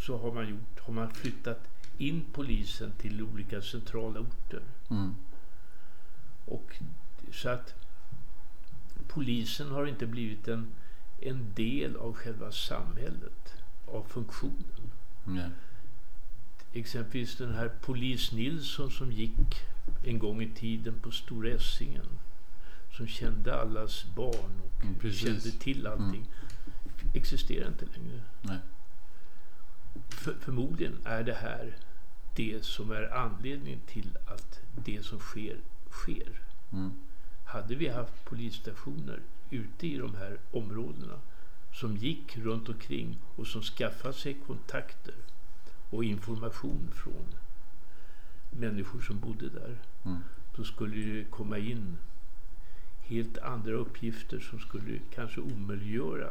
så 0.00 0.18
har 0.18 0.32
man, 0.32 0.48
gjort, 0.48 0.80
har 0.80 0.92
man 0.92 1.10
flyttat 1.10 1.60
in 1.98 2.24
polisen 2.32 2.92
till 2.92 3.22
olika 3.22 3.62
centrala 3.62 4.20
orter. 4.20 4.62
Mm. 4.90 5.14
Och 6.44 6.76
så 7.32 7.48
att 7.48 7.74
polisen 9.08 9.70
har 9.70 9.86
inte 9.86 10.06
blivit 10.06 10.48
en, 10.48 10.66
en 11.20 11.54
del 11.54 11.96
av 11.96 12.12
själva 12.14 12.52
samhället, 12.52 13.54
av 13.86 14.02
funktionen. 14.08 14.90
Mm. 15.26 15.50
Exempelvis 16.72 17.36
den 17.36 17.54
här 17.54 17.68
polis 17.80 18.32
Nilsson 18.32 18.90
som 18.90 19.12
gick 19.12 19.64
en 20.04 20.18
gång 20.18 20.42
i 20.42 20.50
tiden 20.50 20.94
på 21.00 21.10
Stora 21.10 21.50
Essingen 21.50 22.06
som 22.96 23.06
kände 23.06 23.60
allas 23.60 24.04
barn 24.14 24.60
och 24.64 24.84
mm, 24.84 25.12
kände 25.12 25.50
till 25.50 25.86
allting 25.86 26.26
mm. 26.26 27.12
existerar 27.14 27.68
inte 27.68 27.86
längre. 27.86 28.20
Nej. 28.42 28.58
För, 30.08 30.34
förmodligen 30.40 30.98
är 31.04 31.22
det 31.22 31.34
här 31.34 31.76
det 32.34 32.64
som 32.64 32.90
är 32.90 33.14
anledningen 33.14 33.80
till 33.86 34.18
att 34.26 34.60
det 34.84 35.04
som 35.04 35.18
sker, 35.18 35.56
sker. 35.90 36.40
Mm. 36.72 36.92
Hade 37.44 37.74
vi 37.74 37.88
haft 37.88 38.24
polisstationer 38.24 39.20
ute 39.50 39.86
i 39.86 39.96
de 39.96 40.14
här 40.14 40.38
områdena 40.50 41.20
som 41.72 41.96
gick 41.96 42.36
runt 42.36 42.68
omkring 42.68 43.18
och 43.36 43.46
som 43.46 43.62
skaffade 43.62 44.14
sig 44.14 44.36
kontakter 44.46 45.14
och 45.90 46.04
information 46.04 46.90
från 46.94 47.34
människor 48.50 49.00
som 49.00 49.20
bodde 49.20 49.48
där. 49.48 49.78
Mm. 50.04 50.18
Då 50.56 50.64
skulle 50.64 50.96
det 50.96 51.24
komma 51.24 51.58
in 51.58 51.98
helt 53.06 53.38
andra 53.38 53.72
uppgifter 53.72 54.40
som 54.40 54.60
skulle 54.60 54.98
kanske 55.14 55.40
omöjliggöra 55.40 56.30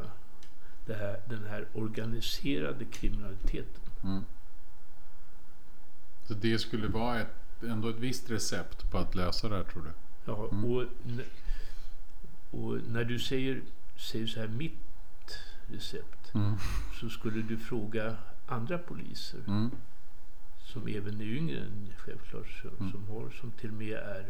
här, 0.94 1.20
den 1.30 1.46
här 1.50 1.68
organiserade 1.74 2.86
kriminaliteten. 2.86 3.82
Mm. 4.04 4.24
Så 6.28 6.34
det 6.34 6.60
skulle 6.60 6.88
vara 6.88 7.20
ett, 7.20 7.64
ändå 7.64 7.90
ett 7.90 8.00
visst 8.00 8.32
recept 8.32 8.92
på 8.92 8.98
att 8.98 9.16
lösa 9.16 9.50
det 9.50 9.56
här 9.56 9.64
tror 9.64 9.84
du? 9.84 9.92
Ja, 10.26 10.50
mm. 10.52 10.66
och, 10.66 10.84
och 12.52 12.80
när 12.88 13.04
du 13.04 13.20
säger, 13.20 13.62
säger 13.98 14.28
så 14.28 14.40
här 14.40 14.48
mitt 14.48 14.74
recept 15.68 16.34
mm. 16.34 16.56
så 17.00 17.10
skulle 17.10 17.42
du 17.42 17.58
fråga 17.58 18.18
andra 18.46 18.78
poliser 18.78 19.40
mm. 19.48 19.72
som 20.64 20.88
även 20.88 21.22
är 21.22 21.26
yngre 21.26 21.60
än 21.60 21.94
självklart 21.98 22.48
som, 22.62 22.92
som, 22.92 23.08
har, 23.08 23.30
som 23.30 23.52
till 23.52 23.70
och 23.70 23.76
med 23.76 23.98
är 23.98 24.26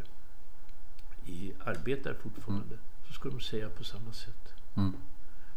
i, 1.25 1.53
arbetar 1.63 2.13
fortfarande 2.13 2.65
mm. 2.65 2.79
så 3.07 3.13
ska 3.13 3.29
de 3.29 3.39
säga 3.39 3.69
på 3.69 3.83
samma 3.83 4.13
sätt. 4.13 4.53
Mm. 4.75 4.93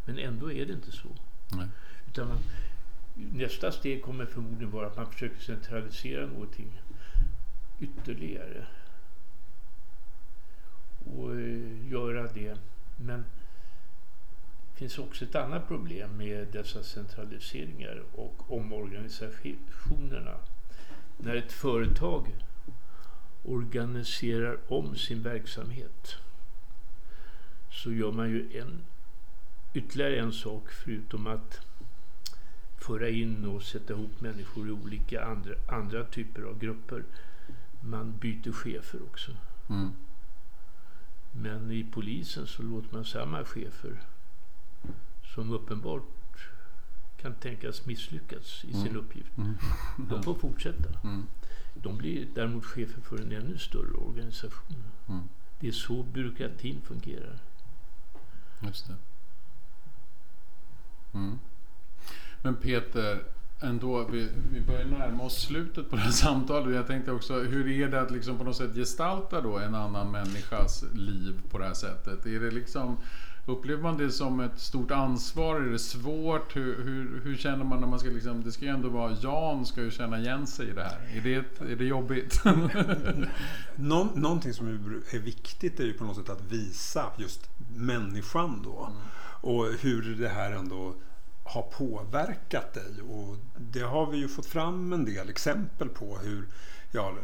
Men 0.05 0.19
ändå 0.19 0.53
är 0.53 0.67
det 0.67 0.73
inte 0.73 0.93
så. 0.93 1.09
Nej. 1.53 1.69
Utan 2.09 2.29
man, 2.29 2.39
nästa 3.15 3.73
steg 3.73 4.03
kommer 4.03 4.27
förmodligen 4.27 4.71
vara 4.71 4.87
att 4.87 4.97
man 4.97 5.13
försöker 5.13 5.41
centralisera 5.41 6.27
någonting 6.27 6.81
ytterligare. 7.81 8.67
Och 11.05 11.31
uh, 11.31 11.91
göra 11.91 12.33
det. 12.33 12.59
Men 12.97 13.25
det 14.73 14.79
finns 14.79 14.99
också 14.99 15.25
ett 15.25 15.35
annat 15.35 15.69
problem 15.69 16.17
med 16.17 16.47
dessa 16.53 16.83
centraliseringar 16.83 18.03
och 18.15 18.53
omorganisationerna. 18.53 20.37
När 21.17 21.37
ett 21.37 21.53
företag 21.53 22.35
organiserar 23.49 24.59
om 24.69 24.97
sin 24.97 25.23
verksamhet 25.23 26.17
så 27.71 27.93
gör 27.93 28.13
man 28.13 28.31
ju 28.31 28.59
en, 28.59 28.81
ytterligare 29.75 30.19
en 30.21 30.33
sak 30.33 30.71
förutom 30.71 31.27
att 31.27 31.61
föra 32.79 33.09
in 33.09 33.45
och 33.45 33.63
sätta 33.63 33.93
ihop 33.93 34.21
människor 34.21 34.69
i 34.69 34.71
olika 34.71 35.25
andra, 35.25 35.55
andra 35.69 36.05
typer 36.05 36.43
av 36.43 36.59
grupper. 36.59 37.05
Man 37.81 38.19
byter 38.19 38.53
chefer 38.53 39.03
också. 39.03 39.33
Mm. 39.69 39.91
Men 41.33 41.71
i 41.71 41.85
polisen 41.93 42.47
så 42.47 42.63
låter 42.63 42.95
man 42.95 43.05
samma 43.05 43.45
chefer 43.45 44.01
som 45.35 45.53
uppenbart 45.53 46.03
kan 47.21 47.35
tänkas 47.35 47.87
misslyckats 47.87 48.65
i 48.65 48.73
sin 48.73 48.87
Mm. 48.87 48.97
uppgift. 48.97 49.39
Mm. 49.39 49.55
De 50.11 50.23
får 50.23 50.35
fortsätta. 50.35 50.89
De 51.75 51.97
blir 51.97 52.27
däremot 52.35 52.65
chefer 52.65 53.01
för 53.01 53.19
en 53.19 53.33
ännu 53.33 53.59
större 53.59 53.93
organisation. 53.93 54.85
Mm. 55.09 55.23
Det 55.61 55.69
är 55.69 55.73
så 55.73 56.03
byråkratin 56.03 56.81
fungerar. 56.81 57.39
Just 58.61 58.87
det. 58.87 58.95
Mm. 61.15 61.39
Men 62.43 62.55
Peter, 62.55 63.23
ändå, 63.61 64.05
vi, 64.05 64.29
vi 64.53 64.61
börjar 64.61 64.85
närma 64.85 65.23
oss 65.23 65.43
slutet 65.43 65.91
på 65.91 65.97
det 65.97 66.03
här 66.03 66.11
samtalet. 66.11 66.75
Jag 66.75 66.87
tänkte 66.87 67.13
också, 67.13 67.41
hur 67.41 67.69
är 67.69 67.89
det 67.89 68.01
att 68.01 68.11
liksom 68.11 68.39
på 68.39 68.45
något 68.45 68.57
sätt 68.57 68.75
gestalta 68.75 69.41
då 69.41 69.59
en 69.59 69.75
annan 69.75 70.11
människas 70.11 70.85
liv 70.95 71.41
på 71.51 71.59
det 71.59 71.65
här 71.65 71.75
sättet? 71.75 72.27
Är 72.27 72.41
det 72.41 72.51
liksom, 72.51 72.97
upplever 73.49 73.83
man 73.83 73.97
det 73.97 74.11
som 74.11 74.41
ett 74.41 74.61
stort 74.61 74.91
ansvar? 74.91 75.57
Är 75.57 75.71
det 75.71 75.79
svårt? 75.79 76.57
Hur, 76.57 76.83
hur, 76.83 77.21
hur 77.25 77.37
känner 77.37 77.65
man 77.65 77.81
när 77.81 77.87
man 77.87 77.99
ska 77.99 78.09
liksom, 78.09 78.45
det 78.45 78.53
ska 78.53 78.65
ju 78.65 78.71
ändå 78.71 78.89
vara, 78.89 79.17
Jan 79.23 79.67
ska 79.67 79.83
ju 79.83 79.91
känna 79.91 80.19
igen 80.19 80.47
sig 80.47 80.69
i 80.69 80.73
det 80.73 80.83
här. 80.83 81.17
Är 81.17 81.21
det, 81.21 81.35
ett, 81.35 81.61
är 81.61 81.77
det 81.77 81.85
jobbigt? 81.85 82.43
Nå, 83.77 84.09
någonting 84.15 84.53
som 84.53 84.69
är 85.13 85.19
viktigt 85.19 85.81
är 85.81 85.85
ju 85.85 85.93
på 85.93 86.05
något 86.05 86.17
sätt 86.17 86.31
att 86.31 86.53
visa 86.53 87.07
just 87.17 87.51
människan 87.77 88.63
då. 88.65 88.93
Och 89.41 89.67
hur 89.81 90.17
det 90.21 90.29
här 90.29 90.53
ändå 90.53 90.95
har 91.45 91.63
påverkat 91.63 92.75
dig. 92.75 93.03
Och 93.09 93.37
det 93.59 93.83
har 93.83 94.07
vi 94.07 94.19
ju 94.19 94.29
fått 94.29 94.47
fram 94.47 94.93
en 94.93 95.05
del 95.05 95.29
exempel 95.29 95.89
på 95.89 96.19
hur 96.19 96.47
ja, 96.93 97.15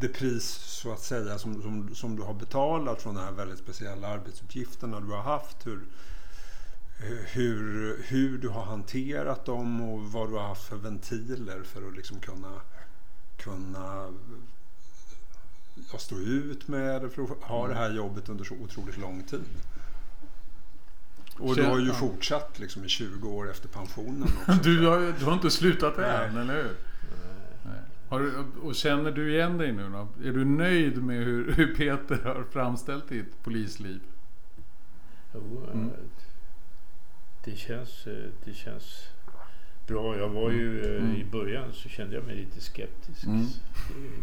det 0.00 0.08
pris 0.08 0.44
så 0.52 0.92
att 0.92 1.02
säga 1.02 1.38
som, 1.38 1.62
som, 1.62 1.94
som 1.94 2.16
du 2.16 2.22
har 2.22 2.34
betalat 2.34 3.02
från 3.02 3.14
de 3.14 3.20
här 3.20 3.32
väldigt 3.32 3.58
speciella 3.58 4.08
arbetsuppgifterna 4.08 5.00
du 5.00 5.06
har 5.06 5.22
haft. 5.22 5.66
Hur, 5.66 5.80
hur, 7.32 8.02
hur 8.08 8.38
du 8.38 8.48
har 8.48 8.64
hanterat 8.64 9.44
dem 9.44 9.80
och 9.80 10.12
vad 10.12 10.30
du 10.30 10.34
har 10.34 10.48
haft 10.48 10.68
för 10.68 10.76
ventiler 10.76 11.62
för 11.62 11.88
att 11.88 11.96
liksom 11.96 12.20
kunna, 12.20 12.60
kunna 13.36 14.12
ja, 15.92 15.98
stå 15.98 16.16
ut 16.16 16.68
med 16.68 17.02
det 17.02 17.10
för 17.10 17.22
att 17.22 17.42
ha 17.42 17.68
det 17.68 17.74
här 17.74 17.90
jobbet 17.90 18.28
under 18.28 18.44
så 18.44 18.54
otroligt 18.54 18.98
lång 18.98 19.22
tid. 19.22 19.44
Och 21.38 21.56
du 21.56 21.62
har 21.62 21.78
ju 21.78 21.92
fortsatt 21.92 22.58
liksom 22.58 22.84
i 22.84 22.88
20 22.88 23.28
år 23.28 23.50
efter 23.50 23.68
pensionen 23.68 24.22
också. 24.48 24.52
Du 24.62 24.86
har, 24.86 25.14
du 25.18 25.24
har 25.24 25.32
inte 25.32 25.50
slutat 25.50 25.98
än, 25.98 26.36
eller 26.36 26.54
hur? 26.54 26.76
Du, 28.18 28.44
och 28.62 28.74
känner 28.74 29.10
du 29.12 29.32
igen 29.34 29.58
dig 29.58 29.72
nu 29.72 29.88
då? 29.90 30.08
Är 30.28 30.32
du 30.32 30.44
nöjd 30.44 31.02
med 31.02 31.24
hur, 31.24 31.52
hur 31.52 31.74
Peter 31.74 32.18
har 32.24 32.44
framställt 32.50 33.08
ditt 33.08 33.42
polisliv? 33.42 34.00
Jo, 35.34 35.66
Mm. 35.72 35.90
det, 37.44 37.56
känns, 37.56 38.04
det 38.44 38.54
känns 38.54 39.08
bra. 39.86 40.16
Jag 40.16 40.28
var 40.28 40.50
ju 40.50 40.80
eh, 40.96 41.02
Mm. 41.04 41.16
i 41.16 41.24
början 41.24 41.72
så 41.72 41.88
kände 41.88 42.14
jag 42.14 42.24
mig 42.24 42.34
lite 42.36 42.60
skeptisk. 42.60 43.24
Mm. 43.24 43.46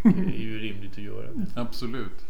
Det 0.04 0.10
är 0.36 0.42
ju 0.42 0.60
rimligt 0.60 0.92
att 0.92 0.98
göra 0.98 1.28
det. 1.32 1.46
Absolut. 1.62 2.26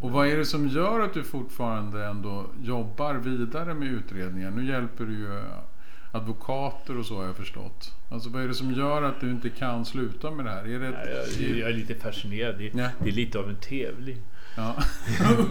Och 0.00 0.10
vad 0.10 0.28
är 0.28 0.36
det 0.36 0.44
som 0.46 0.68
gör 0.68 1.00
att 1.00 1.14
du 1.14 1.22
fortfarande 1.24 2.06
ändå 2.06 2.46
jobbar 2.62 3.14
vidare 3.14 3.74
med 3.74 3.88
utredningar? 3.88 4.50
Nu 4.50 4.64
hjälper 4.66 5.04
du 5.04 5.12
ju 5.12 5.42
advokater 6.12 6.98
och 6.98 7.06
så 7.06 7.16
har 7.16 7.24
jag 7.24 7.36
förstått. 7.36 7.92
Alltså 8.08 8.28
vad 8.30 8.42
är 8.42 8.48
det 8.48 8.54
som 8.54 8.72
gör 8.72 9.02
att 9.02 9.20
du 9.20 9.30
inte 9.30 9.50
kan 9.50 9.84
sluta 9.84 10.30
med 10.30 10.44
det 10.44 10.50
här? 10.50 10.64
Är 10.68 10.78
det 10.80 10.86
ett... 10.88 11.40
Jag, 11.40 11.58
jag 11.58 11.68
är 11.70 11.74
lite 11.74 11.94
fascinerad. 11.94 12.58
Det, 12.58 12.64
Ja. 12.74 12.88
det 12.98 13.08
är 13.08 13.12
lite 13.12 13.38
av 13.38 13.48
en 13.48 13.56
tävling 13.56 14.18
Ja. 14.56 14.76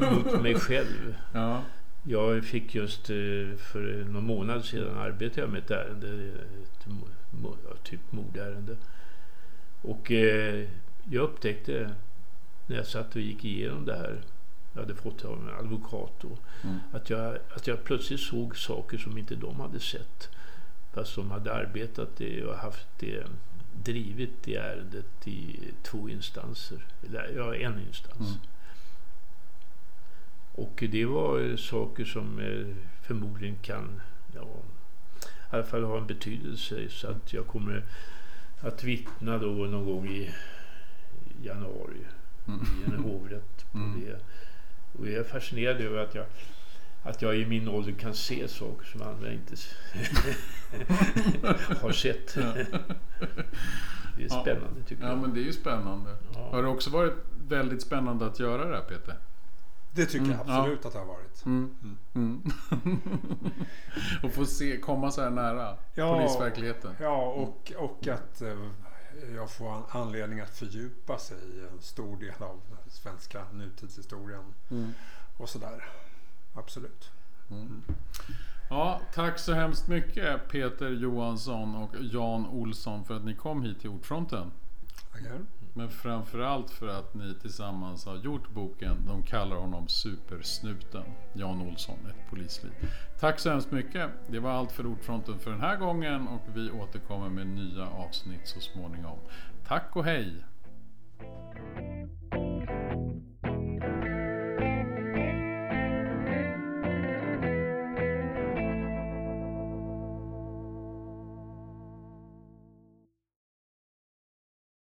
mot 0.12 0.42
mig 0.42 0.56
själv. 0.56 1.16
ja. 1.34 1.62
Jag 2.04 2.44
fick 2.46 2.76
just 2.76 3.10
eh, 3.10 3.16
för 3.58 4.06
någon 4.10 4.26
månad 4.26 4.66
sedan 4.66 4.98
arbetade 4.98 5.42
jag 5.42 5.50
med 5.50 5.60
ett 5.64 5.72
ärende, 5.72 6.08
ett, 6.64 7.84
typ 7.84 8.00
mordärende. 8.12 8.78
Och 9.82 10.12
eh, 10.12 10.68
jag 11.10 11.24
upptäckte 11.24 11.90
när 12.68 12.76
jag 12.78 12.86
satt 12.88 13.16
och 13.16 13.22
gick 13.22 13.46
igenom 13.46 13.86
det 13.86 13.96
här, 13.96 14.22
jag 14.74 14.82
hade 14.82 14.96
fått 14.96 15.26
av 15.26 15.40
en 15.50 15.56
advokat 15.66 16.12
då, 16.22 16.30
Mm. 16.64 16.78
att 16.94 17.10
jag, 17.10 17.38
att 17.56 17.68
jag 17.68 17.84
plötsligt 17.84 18.20
såg 18.20 18.58
saker 18.58 18.98
som 18.98 19.18
inte 19.18 19.36
de 19.36 19.60
hade 19.60 19.80
sett. 19.80 20.30
Fast 20.94 21.16
de 21.16 21.32
hade 21.32 21.54
arbetat 21.54 22.16
det 22.18 22.44
och 22.46 22.56
haft 22.58 22.88
det, 23.00 23.24
drivit 23.84 24.44
det 24.44 24.56
ärendet 24.56 25.28
i 25.28 25.60
två 25.84 26.10
instanser. 26.10 26.86
Eller 27.08 27.34
ja, 27.36 27.56
en 27.56 27.80
instans. 27.88 28.20
Mm. 28.20 28.40
Och 30.54 30.84
det 30.92 31.06
var 31.06 31.56
saker 31.58 32.06
som 32.06 32.40
eh, 32.40 32.76
förmodligen 33.02 33.56
kan, 33.56 34.02
ja, 34.36 34.48
i 35.22 35.56
alla 35.56 35.64
fall 35.64 35.84
ha 35.84 35.98
en 35.98 36.08
betydelse. 36.08 36.90
Så 36.90 37.08
att 37.08 37.34
jag 37.34 37.48
kommer 37.48 37.84
att 38.62 38.84
vittna 38.84 39.38
då 39.38 39.48
någon 39.48 39.86
gång 39.86 40.08
i 40.08 40.32
januari 41.44 42.06
Mm. 42.48 42.62
i 42.82 42.84
en 42.94 43.04
hovrätt 43.04 43.72
på 43.72 43.78
Mm. 43.78 44.02
det. 44.06 44.20
Och 45.00 45.08
jag 45.08 45.14
är 45.14 45.24
fascinerad 45.24 45.82
över 45.82 45.98
att 46.04 46.16
jag, 46.16 46.26
att 47.04 47.22
jag 47.22 47.38
i 47.38 47.46
min 47.46 47.68
ålder 47.68 47.92
kan 47.92 48.14
se 48.14 48.48
saker 48.48 48.86
som 48.86 49.02
andra 49.02 49.32
inte 49.32 49.56
har 51.82 51.92
sett. 51.92 52.36
Ja. 52.36 52.44
Det 54.18 54.24
är 54.24 54.28
Ja. 54.30 54.42
spännande 54.42 54.84
tycker 54.88 55.04
ja, 55.04 55.10
jag. 55.10 55.18
men 55.18 55.34
det 55.34 55.40
är 55.40 55.44
ju 55.44 55.54
spännande. 55.54 56.16
Ja. 56.34 56.50
Har 56.52 56.64
det 56.64 56.70
också 56.70 56.90
varit 56.90 57.14
väldigt 57.48 57.82
spännande 57.82 58.26
att 58.26 58.40
göra 58.40 58.66
det 58.70 58.76
här 58.76 58.84
Peter? 58.84 59.16
Det 59.94 60.06
tycker 60.06 60.26
jag 60.26 60.34
Mm, 60.36 60.48
ja. 60.48 60.58
absolut 60.60 60.86
att 60.86 60.94
det 60.94 61.00
har 61.00 61.06
varit. 61.06 61.46
Mm. 61.46 61.76
Mm. 62.16 62.42
och 64.24 64.32
få 64.34 64.46
se, 64.46 64.78
komma 64.78 65.12
så 65.12 65.22
här 65.22 65.30
nära 65.30 65.78
Ja. 65.94 66.16
polisverkligheten. 66.16 66.96
Ja, 67.00 67.22
och, 67.26 67.72
och 67.78 68.08
att 68.08 68.42
eh, 68.42 68.58
jag 69.36 69.52
får 69.52 69.74
an- 69.76 69.84
anledning 69.92 70.40
att 70.40 70.58
fördjupa 70.58 71.18
sig 71.18 71.38
i 71.38 71.60
en 71.74 71.82
stor 71.82 72.18
del 72.18 72.44
av 72.44 72.60
den 72.70 72.78
svenska 72.92 73.44
nutidshistorien 73.54 74.44
Mm. 74.72 74.94
och 75.38 75.50
sådär. 75.50 75.84
Absolut. 76.54 77.12
Mm. 77.52 77.84
Ja, 78.70 79.02
tack 79.14 79.40
så 79.40 79.54
hemskt 79.54 79.88
mycket 79.88 80.50
Peter 80.50 80.90
Johansson 80.90 81.76
och 81.76 81.96
Jan 82.02 82.46
Olsson 82.48 83.06
för 83.06 83.16
att 83.16 83.26
ni 83.26 83.36
kom 83.36 83.62
hit 83.64 83.80
till 83.80 83.90
Ordfronten. 83.90 84.52
Tackar. 85.12 85.40
Men 85.74 85.90
framförallt 85.90 86.72
för 86.72 86.88
att 86.88 87.14
ni 87.14 87.34
tillsammans 87.42 88.06
har 88.06 88.16
gjort 88.16 88.50
boken 88.50 89.06
De 89.08 89.24
kallar 89.24 89.56
honom 89.56 89.88
Supersnuten. 89.88 91.04
Jan 91.34 91.62
Olsson, 91.62 91.96
ett 92.10 92.30
polisliv. 92.30 92.72
Tack 93.20 93.40
så 93.40 93.50
hemskt 93.50 93.72
mycket. 93.72 94.10
Det 94.28 94.40
var 94.40 94.52
allt 94.52 94.72
för 94.72 94.86
Ordfronten 94.86 95.40
för 95.40 95.52
den 95.52 95.62
här 95.62 95.78
gången 95.78 96.28
och 96.28 96.42
vi 96.56 96.72
återkommer 96.72 97.30
med 97.30 97.48
nya 97.48 97.90
avsnitt 97.90 98.48
så 98.48 98.60
småningom. 98.60 99.20
Tack 99.68 99.96
och 99.96 100.06
hej! 100.06 100.44